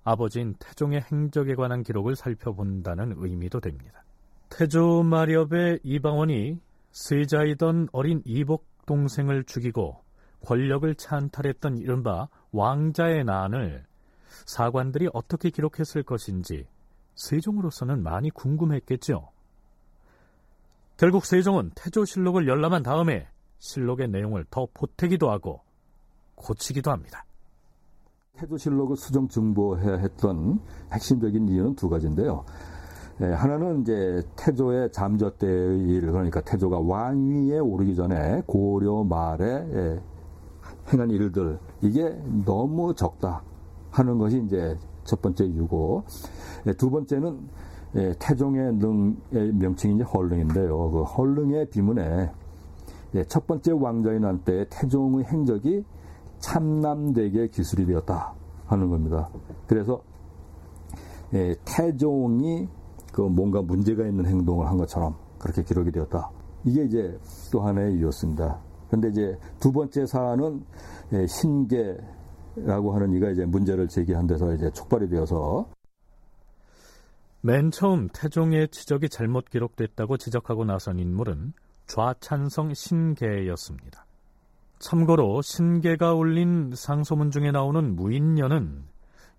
[0.03, 4.03] 아버지인 태종의 행적에 관한 기록을 살펴본다는 의미도 됩니다.
[4.49, 6.59] 태조 마렵의 이방원이
[6.91, 10.03] 세자이던 어린 이복 동생을 죽이고
[10.45, 13.85] 권력을 찬탈했던 이른바 왕자의 난을
[14.45, 16.67] 사관들이 어떻게 기록했을 것인지
[17.15, 19.29] 세종으로서는 많이 궁금했겠죠.
[20.97, 23.27] 결국 세종은 태조실록을 열람한 다음에
[23.59, 25.61] 실록의 내용을 더 보태기도 하고
[26.35, 27.25] 고치기도 합니다.
[28.33, 30.59] 태조실록을 수정 증보해야 했던
[30.91, 32.45] 핵심적인 이유는 두 가지인데요.
[33.21, 39.99] 예, 하나는 이제 태조의 잠저 때의 일, 그러니까 태조가 왕위에 오르기 전에 고려 말에 예,
[40.93, 42.15] 행한 일들, 이게
[42.45, 43.41] 너무 적다
[43.89, 46.03] 하는 것이 이제 첫 번째 이유고,
[46.67, 47.39] 예, 두 번째는
[47.95, 50.91] 예, 태종의 능의 명칭이 이제 헐릉인데요.
[50.91, 52.29] 그 헐릉의 비문에
[53.15, 55.83] 예, 첫 번째 왕자인 한때 태종의 행적이
[56.39, 58.33] 참남되게 기술이 되었다
[58.67, 59.29] 하는 겁니다.
[59.65, 60.01] 그래서
[61.33, 62.67] 예, 태종이
[63.17, 66.29] 그 뭔가 문제가 있는 행동을 한 것처럼 그렇게 기록이 되었다.
[66.63, 67.17] 이게 이제
[67.51, 68.61] 또 하나의 이유였습니다.
[68.89, 70.63] 그런데 이제 두 번째 사안은
[71.13, 75.67] 예, 신계라고 하는 이가 이제 문제를 제기한 데서 이제 촉발이 되어서
[77.41, 81.53] 맨 처음 태종의 지적이 잘못 기록됐다고 지적하고 나선 인물은
[81.87, 84.05] 좌찬성 신계였습니다.
[84.77, 88.83] 참고로 신계가 올린 상소문 중에 나오는 무인년은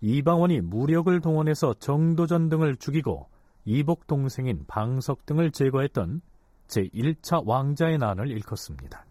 [0.00, 3.28] 이방원이 무력을 동원해서 정도전 등을 죽이고
[3.70, 6.22] 이복 동생인 방석 등을 제거했던
[6.68, 9.04] 제1차 왕자의 난을 일컫습니다.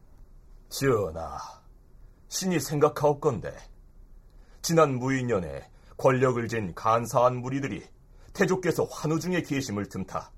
[0.70, 1.38] 전하,
[2.28, 3.56] 신이 생각하옵건데
[4.64, 7.84] 지난 무인년에 권력을 진 간사한 무리들이
[8.34, 10.32] 태조께서 환우 중에 계심을 틈타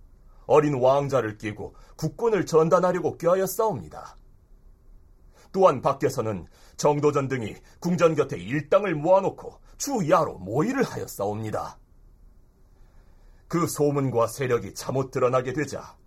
[0.47, 4.17] 어린 왕자를 끼고 국권을 전단하려고 꾀하였사옵니다.
[5.53, 6.45] 또한 밖에서는
[6.75, 11.79] 정도전 등이 궁전 곁에 일당을 모아놓고 주야로 모의를 하였사옵니다.
[13.49, 15.97] 그 소문과 세력이 잘못 드러나게 되자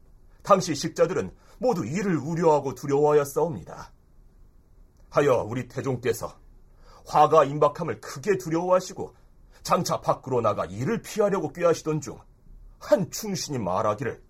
[0.42, 3.92] 당시 식자들은 모두 이를 우려하고 두려워하였사옵니다.
[5.10, 6.34] 하여 우리 태종께서
[7.04, 9.14] 화가 임박함을 크게 두려워하시고
[9.62, 12.18] 장차 밖으로 나가 이를 피하려고 꾀하시던 중
[12.82, 14.20] 한 충신이 말하기를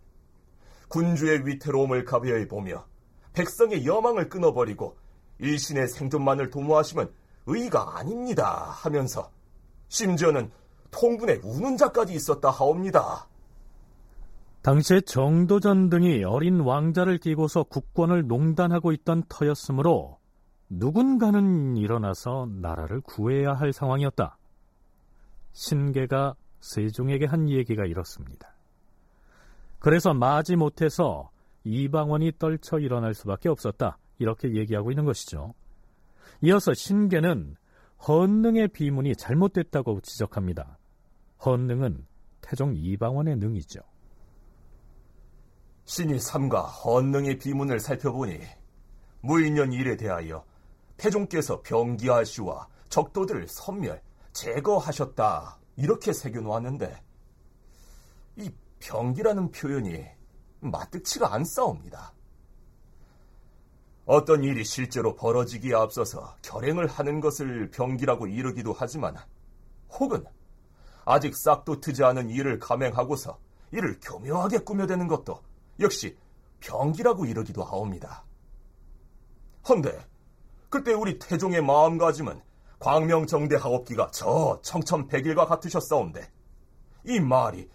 [0.88, 2.86] 군주의 위태로움을 가벼이 보며
[3.32, 4.98] 백성의 여망을 끊어버리고
[5.38, 7.12] 일신의 생존만을 도모하시면
[7.46, 9.32] 의가 아닙니다 하면서
[9.88, 10.52] 심지어는
[10.92, 13.26] 통군에 우는 자까지 있었다 하옵니다.
[14.62, 20.18] 당시에 정도전 등이 어린 왕자를 끼고서 국권을 농단하고 있던 터였으므로
[20.68, 24.38] 누군가는 일어나서 나라를 구해야 할 상황이었다.
[25.52, 28.54] 신계가 세종에게 한 얘기가 이렇습니다.
[29.80, 31.30] 그래서 마지 못해서
[31.64, 33.98] 이방원이 떨쳐 일어날 수밖에 없었다.
[34.18, 35.54] 이렇게 얘기하고 있는 것이죠.
[36.40, 37.56] 이어서 신계는
[38.06, 40.78] 헌능의 비문이 잘못됐다고 지적합니다.
[41.44, 42.06] 헌능은
[42.40, 43.80] 태종 이방원의 능이죠.
[45.84, 48.40] 신이 삼가 헌능의 비문을 살펴보니
[49.20, 50.44] 무인년 일에 대하여
[50.96, 54.00] 태종께서 병기하시와 적도들을 섬멸,
[54.32, 57.02] 제거하셨다 이렇게 새겨놓았는데
[58.36, 60.04] 이 병기라는 표현이
[60.60, 62.12] 마뜩치가 않사옵니다.
[64.04, 69.16] 어떤 일이 실제로 벌어지기에 앞서서 결행을 하는 것을 병기라고 이르기도 하지만
[69.90, 70.24] 혹은
[71.04, 73.38] 아직 싹도 트지 않은 일을 감행하고서
[73.72, 75.40] 이를 교묘하게 꾸며대는 것도
[75.80, 76.16] 역시
[76.60, 78.24] 병기라고 이르기도 하옵니다.
[79.68, 80.06] 헌데
[80.68, 82.40] 그때 우리 태종의 마음가짐은
[82.78, 86.30] 광명정대하옵기가 저 청천백일과 같으셨사온데
[87.04, 87.68] 이 말이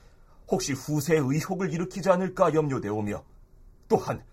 [0.49, 3.23] 혹시 후세의 의혹을 일으키지 않을까 염려되오며
[3.88, 4.23] 또한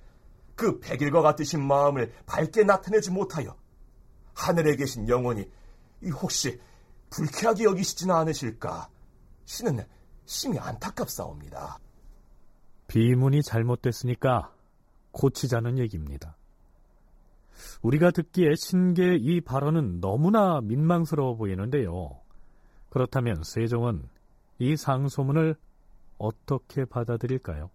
[0.55, 3.57] 그 백일과 같으신 마음을 밝게 나타내지 못하여
[4.35, 5.49] 하늘에 계신 영혼이
[6.13, 6.61] 혹시
[7.15, 8.89] 불쾌하게 여기시지는 않으실까
[9.45, 9.79] 신은
[10.25, 11.79] 심히 안타깝사옵니다.
[12.89, 14.53] 비문이 잘못됐으니까
[15.13, 16.37] 고치자는 얘기입니다.
[17.83, 22.21] 우리가 듣기에 신계의 이 발언은 너무나 민망스러워 보이는데요.
[22.91, 24.09] 그렇다면 세종은
[24.59, 25.55] 이 상소문을
[26.19, 27.71] 어떻게 받아들일까요?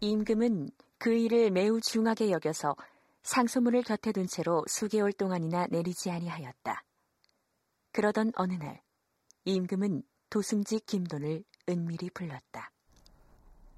[0.00, 2.74] 임금은 그 일을 매우 중하게 여겨서
[3.22, 6.84] 상소문을 곁에 둔 채로 수개월 동안이나 내리지 아니하였다.
[7.92, 8.82] 그러던 어느 날
[9.44, 12.70] 임금은 도승지 김돈을 은밀히 불렀다.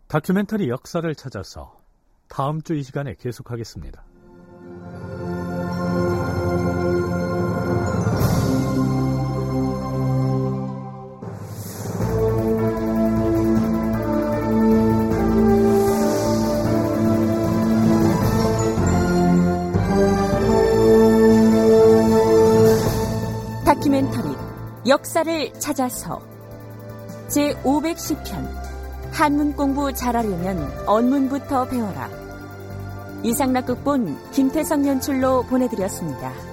[0.09, 1.81] 다큐멘터리 역사를 찾아서
[2.29, 4.05] 다음 주 이 시간에 계속하겠습니다.
[23.83, 24.29] 다큐멘터리
[24.87, 26.23] 역사를 찾아서
[27.27, 28.49] 제510편
[29.11, 32.09] 한문 공부 잘하려면 언문부터 배워라
[33.25, 36.52] 이상락 극본 김태성 연출로 보내드렸습니다.